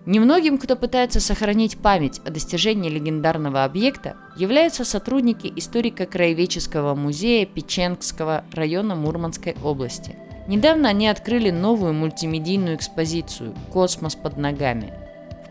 Немногим, 0.06 0.58
кто 0.58 0.76
пытается 0.76 1.20
сохранить 1.20 1.78
память 1.78 2.20
о 2.26 2.32
достижении 2.32 2.90
легендарного 2.90 3.64
объекта, 3.64 4.16
являются 4.36 4.84
сотрудники 4.84 5.52
историко-краеведческого 5.56 6.96
музея 6.96 7.46
Печенгского 7.46 8.44
района 8.52 8.96
Мурманской 8.96 9.56
области. 9.64 10.16
Недавно 10.48 10.90
они 10.90 11.08
открыли 11.08 11.52
новую 11.52 11.94
мультимедийную 11.94 12.76
экспозицию 12.76 13.54
«Космос 13.72 14.16
под 14.16 14.38
ногами», 14.38 14.94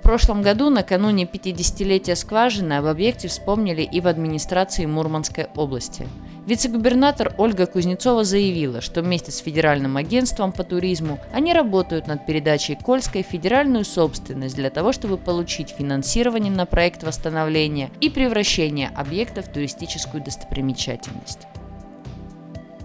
прошлом 0.08 0.40
году, 0.40 0.70
накануне 0.70 1.24
50-летия 1.24 2.14
скважины, 2.14 2.78
об 2.78 2.86
объекте 2.86 3.28
вспомнили 3.28 3.82
и 3.82 4.00
в 4.00 4.08
администрации 4.08 4.86
Мурманской 4.86 5.48
области. 5.54 6.08
Вице-губернатор 6.48 7.34
Ольга 7.36 7.66
Кузнецова 7.66 8.24
заявила, 8.24 8.80
что 8.80 9.02
вместе 9.02 9.30
с 9.30 9.36
Федеральным 9.36 9.98
агентством 9.98 10.50
по 10.50 10.64
туризму 10.64 11.18
они 11.30 11.52
работают 11.52 12.06
над 12.06 12.24
передачей 12.24 12.74
Кольской 12.74 13.20
федеральную 13.20 13.84
собственность 13.84 14.56
для 14.56 14.70
того, 14.70 14.92
чтобы 14.92 15.18
получить 15.18 15.74
финансирование 15.76 16.50
на 16.50 16.64
проект 16.64 17.02
восстановления 17.02 17.90
и 18.00 18.08
превращения 18.08 18.90
объекта 18.96 19.42
в 19.42 19.52
туристическую 19.52 20.24
достопримечательность. 20.24 21.40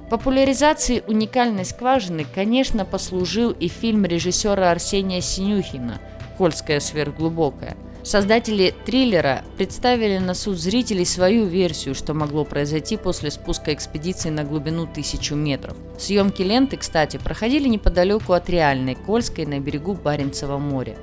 Популяризации 0.10 1.02
уникальной 1.08 1.64
скважины, 1.64 2.26
конечно, 2.36 2.84
послужил 2.84 3.52
и 3.52 3.70
фильм 3.70 4.04
режиссера 4.04 4.72
Арсения 4.72 5.22
Синюхина– 5.22 6.02
Кольская 6.38 6.82
сверхглубокая. 6.82 7.78
Создатели 8.04 8.76
триллера 8.86 9.46
представили 9.56 10.18
на 10.18 10.34
суд 10.34 10.60
зрителей 10.60 11.06
свою 11.06 11.46
версию, 11.46 11.96
что 11.96 12.14
могло 12.14 12.44
произойти 12.44 12.98
после 12.98 13.32
спуска 13.32 13.74
экспедиции 13.74 14.30
на 14.30 14.44
глубину 14.44 14.86
тысячу 14.86 15.36
метров. 15.36 15.78
Съемки 15.98 16.42
ленты, 16.42 16.76
кстати, 16.76 17.16
проходили 17.16 17.70
неподалеку 17.70 18.34
от 18.34 18.50
реальной 18.50 18.96
Кольской 18.96 19.46
на 19.46 19.62
берегу 19.62 19.94
Баренцева 19.94 20.58
моря. 20.58 20.98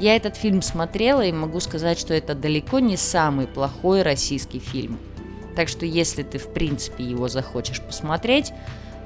Я 0.00 0.16
этот 0.16 0.34
фильм 0.34 0.60
смотрела 0.60 1.22
и 1.22 1.30
могу 1.30 1.60
сказать, 1.60 2.00
что 2.00 2.14
это 2.14 2.34
далеко 2.34 2.80
не 2.80 2.96
самый 2.96 3.46
плохой 3.46 4.02
российский 4.02 4.58
фильм. 4.58 4.98
Так 5.54 5.68
что 5.68 5.86
если 5.86 6.24
ты 6.24 6.38
в 6.38 6.52
принципе 6.52 7.04
его 7.04 7.28
захочешь 7.28 7.80
посмотреть, 7.80 8.52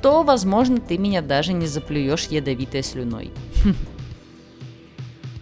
то, 0.01 0.22
возможно, 0.22 0.80
ты 0.80 0.97
меня 0.97 1.20
даже 1.20 1.53
не 1.53 1.66
заплюешь 1.66 2.26
ядовитой 2.26 2.82
слюной. 2.82 3.32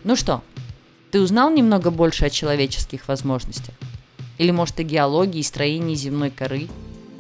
Ну 0.05 0.16
что, 0.16 0.42
ты 1.12 1.20
узнал 1.20 1.50
немного 1.50 1.90
больше 1.90 2.24
о 2.24 2.30
человеческих 2.30 3.06
возможностях? 3.06 3.74
Или 4.38 4.50
может 4.50 4.80
о 4.80 4.82
геологии 4.82 5.40
и 5.40 5.44
строении 5.44 5.94
земной 5.94 6.30
коры? 6.30 6.68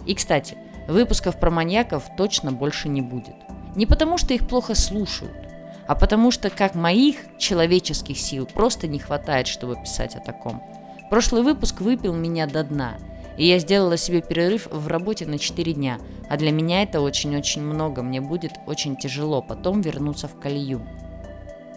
И, 0.06 0.14
кстати, 0.14 0.56
выпусков 0.88 1.38
про 1.38 1.50
маньяков 1.50 2.04
точно 2.16 2.52
больше 2.52 2.88
не 2.88 3.02
будет. 3.02 3.36
Не 3.76 3.84
потому, 3.84 4.16
что 4.16 4.32
их 4.32 4.48
плохо 4.48 4.74
слушают, 4.74 5.36
а 5.86 5.94
потому 5.94 6.30
что, 6.30 6.48
как 6.48 6.74
моих 6.74 7.16
человеческих 7.38 8.16
сил, 8.16 8.46
просто 8.46 8.86
не 8.86 8.98
хватает, 8.98 9.46
чтобы 9.46 9.76
писать 9.76 10.16
о 10.16 10.20
таком. 10.20 10.62
Прошлый 11.10 11.42
выпуск 11.42 11.82
выпил 11.82 12.14
меня 12.14 12.46
до 12.46 12.64
дна, 12.64 12.94
и 13.36 13.46
я 13.46 13.58
сделала 13.58 13.98
себе 13.98 14.22
перерыв 14.22 14.68
в 14.70 14.88
работе 14.88 15.26
на 15.26 15.38
4 15.38 15.70
дня, 15.74 15.98
а 16.30 16.38
для 16.38 16.50
меня 16.50 16.82
это 16.82 17.02
очень-очень 17.02 17.62
много, 17.62 18.02
мне 18.02 18.22
будет 18.22 18.52
очень 18.66 18.96
тяжело 18.96 19.42
потом 19.42 19.82
вернуться 19.82 20.28
в 20.28 20.40
колею. 20.40 20.80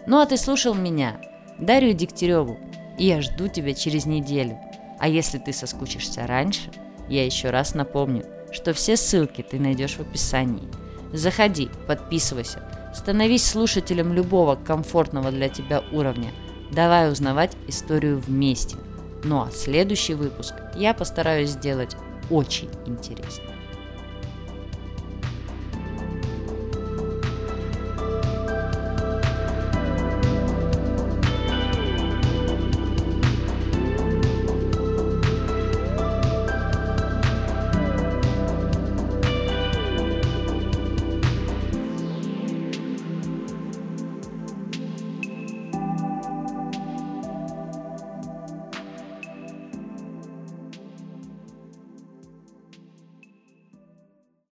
Ну 0.06 0.18
а 0.18 0.24
ты 0.24 0.38
слушал 0.38 0.72
меня, 0.72 1.20
Дарью 1.58 1.94
Дегтяреву, 1.94 2.58
и 2.98 3.06
я 3.06 3.22
жду 3.22 3.48
тебя 3.48 3.74
через 3.74 4.06
неделю. 4.06 4.58
А 4.98 5.08
если 5.08 5.38
ты 5.38 5.52
соскучишься 5.52 6.26
раньше, 6.26 6.70
я 7.08 7.24
еще 7.24 7.50
раз 7.50 7.74
напомню, 7.74 8.24
что 8.52 8.72
все 8.72 8.96
ссылки 8.96 9.42
ты 9.42 9.58
найдешь 9.58 9.96
в 9.96 10.00
описании. 10.00 10.68
Заходи, 11.12 11.68
подписывайся, 11.86 12.62
становись 12.94 13.44
слушателем 13.44 14.12
любого 14.12 14.56
комфортного 14.56 15.30
для 15.30 15.48
тебя 15.48 15.82
уровня. 15.92 16.30
Давай 16.72 17.10
узнавать 17.10 17.56
историю 17.68 18.18
вместе. 18.18 18.76
Ну 19.24 19.42
а 19.42 19.50
следующий 19.50 20.14
выпуск 20.14 20.54
я 20.74 20.94
постараюсь 20.94 21.50
сделать 21.50 21.96
очень 22.30 22.70
интересным. 22.86 23.55